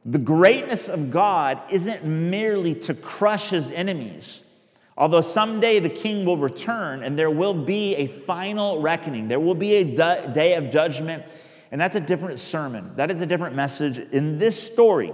The 0.04 0.18
greatness 0.18 0.88
of 0.88 1.10
God 1.10 1.62
isn't 1.70 2.04
merely 2.04 2.74
to 2.74 2.94
crush 2.94 3.50
his 3.50 3.70
enemies. 3.70 4.40
Although 4.96 5.20
someday 5.20 5.78
the 5.78 5.88
king 5.88 6.24
will 6.24 6.36
return 6.36 7.02
and 7.02 7.18
there 7.18 7.30
will 7.30 7.54
be 7.54 7.94
a 7.96 8.06
final 8.06 8.80
reckoning, 8.80 9.28
there 9.28 9.40
will 9.40 9.54
be 9.54 9.74
a 9.74 9.84
day 9.84 10.54
of 10.54 10.70
judgment 10.70 11.24
and 11.72 11.80
that's 11.80 11.96
a 11.96 12.00
different 12.00 12.38
sermon. 12.38 12.92
That 12.96 13.10
is 13.10 13.22
a 13.22 13.26
different 13.26 13.56
message. 13.56 13.98
In 13.98 14.38
this 14.38 14.62
story, 14.62 15.10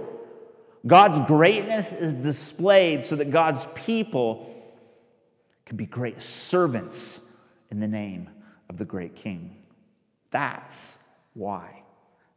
God's 0.85 1.25
greatness 1.25 1.93
is 1.93 2.13
displayed 2.13 3.05
so 3.05 3.15
that 3.15 3.31
God's 3.31 3.65
people 3.75 4.53
can 5.65 5.77
be 5.77 5.85
great 5.85 6.21
servants 6.21 7.21
in 7.71 7.79
the 7.79 7.87
name 7.87 8.29
of 8.69 8.77
the 8.77 8.83
great 8.83 9.15
king. 9.15 9.55
That's 10.31 10.99
why. 11.33 11.83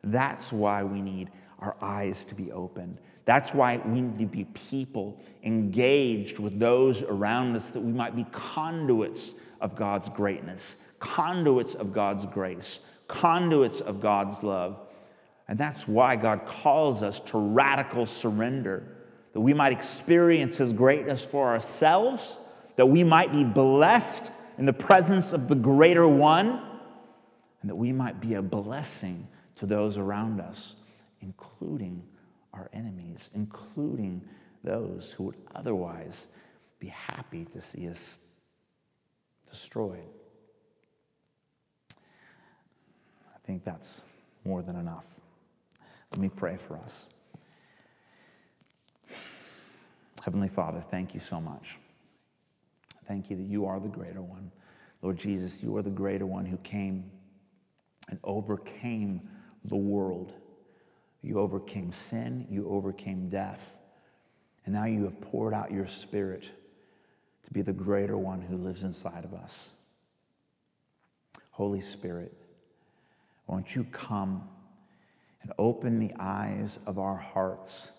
That's 0.05 0.53
why 0.53 0.85
we 0.85 1.03
need 1.03 1.31
our 1.63 1.77
eyes 1.81 2.25
to 2.27 2.35
be 2.35 2.53
opened. 2.53 2.99
That's 3.25 3.55
why 3.55 3.81
we 3.85 4.01
need 4.01 4.19
to 4.19 4.27
be 4.27 4.45
people 4.45 5.19
engaged 5.45 6.39
with 6.41 6.59
those 6.59 7.03
around 7.03 7.57
us 7.57 7.71
that 7.71 7.81
we 7.81 7.93
might 7.93 8.17
be 8.17 8.27
conduits 8.33 9.33
of 9.61 9.77
God's 9.77 10.09
greatness, 10.09 10.77
conduits 10.99 11.75
of 11.75 11.93
God's 11.93 12.27
grace, 12.27 12.81
conduits 13.07 13.81
of 13.81 14.01
God's 14.01 14.43
love. 14.43 14.77
And 15.47 15.57
that's 15.57 15.87
why 15.87 16.17
God 16.17 16.47
calls 16.47 17.03
us 17.03 17.21
to 17.27 17.39
radical 17.39 18.07
surrender, 18.07 18.83
that 19.33 19.41
we 19.41 19.55
might 19.55 19.73
experience 19.73 20.57
His 20.57 20.73
greatness 20.73 21.25
for 21.25 21.49
ourselves, 21.49 22.39
that 22.77 22.87
we 22.87 23.05
might 23.05 23.31
be 23.33 23.45
blessed 23.45 24.25
in 24.59 24.67
the 24.67 24.73
presence 24.73 25.33
of 25.33 25.47
the 25.47 25.55
greater 25.55 26.09
one, 26.09 26.61
and 27.61 27.71
that 27.71 27.77
we 27.77 27.93
might 27.93 28.21
be 28.21 28.35
a 28.35 28.43
blessing 28.43 29.29
to 29.57 29.67
those 29.67 29.97
around 29.97 30.41
us, 30.41 30.75
including 31.23 32.03
our 32.53 32.69
enemies, 32.73 33.31
including 33.35 34.21
those 34.63 35.15
who 35.17 35.25
would 35.25 35.37
otherwise 35.55 36.27
be 36.79 36.89
happy 36.89 37.45
to 37.47 37.61
see 37.61 37.89
us 37.89 38.19
destroyed. 39.51 40.01
I 41.91 43.39
think 43.47 43.65
that's 43.65 44.05
more 44.45 44.63
than 44.63 44.77
enough. 44.77 45.07
Let 46.11 46.21
me 46.21 46.29
pray 46.29 46.57
for 46.57 46.77
us. 46.77 47.07
Heavenly 50.23 50.49
Father, 50.49 50.85
thank 50.91 51.15
you 51.15 51.21
so 51.21 51.41
much. 51.41 51.79
Thank 53.09 53.31
you 53.31 53.37
that 53.37 53.47
you 53.47 53.67
are 53.67 53.81
the 53.81 53.89
greater 53.89 54.23
one. 54.23 54.53
Lord 55.01 55.19
Jesus, 55.19 55.63
you 55.63 55.77
are 55.77 55.83
the 55.83 55.91
greater 55.91 56.27
one 56.27 56.45
who 56.45 56.57
came 56.59 57.11
and 58.09 58.19
overcame 58.23 59.21
the 59.65 59.77
world. 59.77 60.33
You 61.23 61.39
overcame 61.39 61.93
sin, 61.93 62.47
you 62.51 62.69
overcame 62.69 63.29
death, 63.29 63.79
and 64.65 64.75
now 64.75 64.85
you 64.85 65.05
have 65.05 65.21
poured 65.21 65.55
out 65.55 65.71
your 65.71 65.87
spirit 65.87 66.51
to 67.45 67.51
be 67.53 67.63
the 67.63 67.73
greater 67.73 68.17
one 68.17 68.41
who 68.41 68.57
lives 68.57 68.83
inside 68.83 69.25
of 69.25 69.35
us. 69.35 69.71
Holy 71.51 71.81
Spirit, 71.81 72.33
won't 73.47 73.75
you 73.75 73.85
come 73.85 74.49
and 75.43 75.53
open 75.59 75.99
the 75.99 76.13
eyes 76.19 76.79
of 76.87 76.99
our 76.99 77.17
hearts 77.17 77.93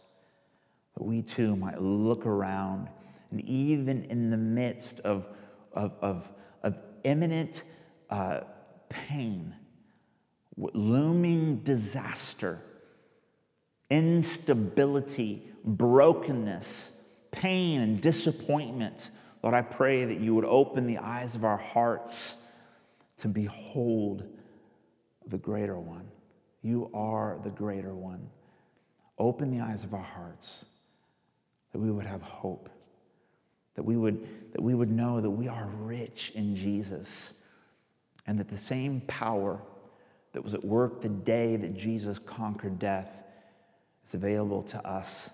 that 0.95 1.03
we 1.03 1.21
too 1.21 1.55
might 1.55 1.81
look 1.81 2.25
around 2.25 2.87
and 3.31 3.41
even 3.41 4.05
in 4.05 4.29
the 4.29 4.37
midst 4.37 4.99
of, 5.01 5.27
of, 5.73 5.93
of, 6.01 6.31
of 6.61 6.77
imminent 7.03 7.63
uh, 8.09 8.41
pain, 8.89 9.55
looming 10.55 11.57
disaster, 11.63 12.61
instability, 13.93 15.43
brokenness, 15.63 16.93
pain, 17.31 17.79
and 17.81 18.01
disappointment, 18.01 19.11
Lord, 19.43 19.53
I 19.53 19.61
pray 19.61 20.05
that 20.05 20.19
you 20.19 20.33
would 20.33 20.45
open 20.45 20.87
the 20.87 20.97
eyes 20.97 21.35
of 21.35 21.43
our 21.45 21.57
hearts 21.57 22.37
to 23.17 23.27
behold 23.27 24.25
the 25.27 25.37
greater 25.37 25.77
one. 25.77 26.07
You 26.63 26.89
are 26.93 27.39
the 27.43 27.51
greater 27.51 27.93
one. 27.93 28.29
Open 29.19 29.51
the 29.51 29.63
eyes 29.63 29.83
of 29.83 29.93
our 29.93 30.01
hearts 30.01 30.65
that 31.71 31.79
we 31.79 31.91
would 31.91 32.05
have 32.05 32.21
hope, 32.23 32.69
that 33.75 33.83
we 33.83 33.95
would, 33.95 34.27
that 34.53 34.61
we 34.61 34.73
would 34.73 34.89
know 34.89 35.21
that 35.21 35.29
we 35.29 35.47
are 35.47 35.67
rich 35.77 36.31
in 36.33 36.55
Jesus, 36.55 37.35
and 38.25 38.39
that 38.39 38.47
the 38.47 38.57
same 38.57 39.01
power 39.01 39.61
that 40.31 40.43
was 40.43 40.55
at 40.55 40.65
work 40.65 41.01
the 41.01 41.09
day 41.09 41.57
that 41.57 41.77
Jesus 41.77 42.17
conquered 42.17 42.79
death 42.79 43.22
is 44.05 44.13
available 44.13 44.63
to 44.63 44.87
us 44.87 45.29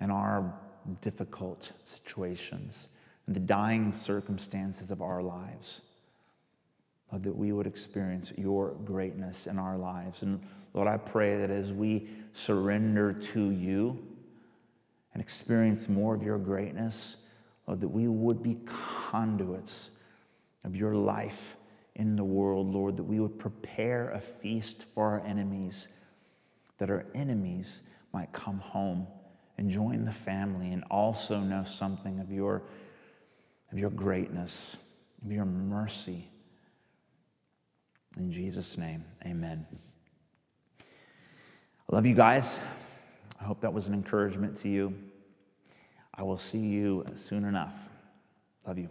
in 0.00 0.10
our 0.10 0.52
difficult 1.00 1.72
situations 1.84 2.88
and 3.26 3.34
the 3.34 3.40
dying 3.40 3.92
circumstances 3.92 4.90
of 4.90 5.02
our 5.02 5.22
lives. 5.22 5.80
Lord, 7.10 7.24
that 7.24 7.36
we 7.36 7.52
would 7.52 7.66
experience 7.66 8.32
your 8.36 8.70
greatness 8.84 9.46
in 9.46 9.58
our 9.58 9.76
lives. 9.76 10.22
And 10.22 10.40
Lord, 10.74 10.88
I 10.88 10.96
pray 10.96 11.38
that 11.38 11.50
as 11.50 11.72
we 11.72 12.08
surrender 12.32 13.12
to 13.12 13.50
you 13.50 14.04
and 15.12 15.22
experience 15.22 15.88
more 15.88 16.14
of 16.14 16.22
your 16.22 16.38
greatness, 16.38 17.16
Lord, 17.66 17.80
that 17.80 17.88
we 17.88 18.08
would 18.08 18.42
be 18.42 18.58
conduits 19.10 19.92
of 20.64 20.76
your 20.76 20.94
life 20.94 21.56
in 21.94 22.16
the 22.16 22.24
world, 22.24 22.72
Lord, 22.72 22.96
that 22.98 23.04
we 23.04 23.20
would 23.20 23.38
prepare 23.38 24.10
a 24.10 24.20
feast 24.20 24.84
for 24.94 25.04
our 25.04 25.24
enemies, 25.24 25.88
that 26.78 26.90
our 26.90 27.06
enemies 27.14 27.80
might 28.12 28.32
come 28.32 28.58
home 28.58 29.06
and 29.58 29.70
join 29.70 30.04
the 30.04 30.12
family 30.12 30.72
and 30.72 30.84
also 30.90 31.40
know 31.40 31.64
something 31.64 32.20
of 32.20 32.30
your, 32.30 32.62
of 33.72 33.78
your 33.78 33.90
greatness, 33.90 34.76
of 35.24 35.32
your 35.32 35.46
mercy 35.46 36.30
in 38.16 38.32
Jesus' 38.32 38.78
name, 38.78 39.04
amen. 39.26 39.66
I 40.80 41.94
love 41.94 42.06
you 42.06 42.14
guys. 42.14 42.60
I 43.38 43.44
hope 43.44 43.60
that 43.60 43.72
was 43.72 43.88
an 43.88 43.94
encouragement 43.94 44.56
to 44.62 44.68
you. 44.68 44.94
I 46.14 46.22
will 46.22 46.38
see 46.38 46.58
you 46.58 47.04
soon 47.14 47.44
enough. 47.44 47.74
Love 48.66 48.78
you. 48.78 48.88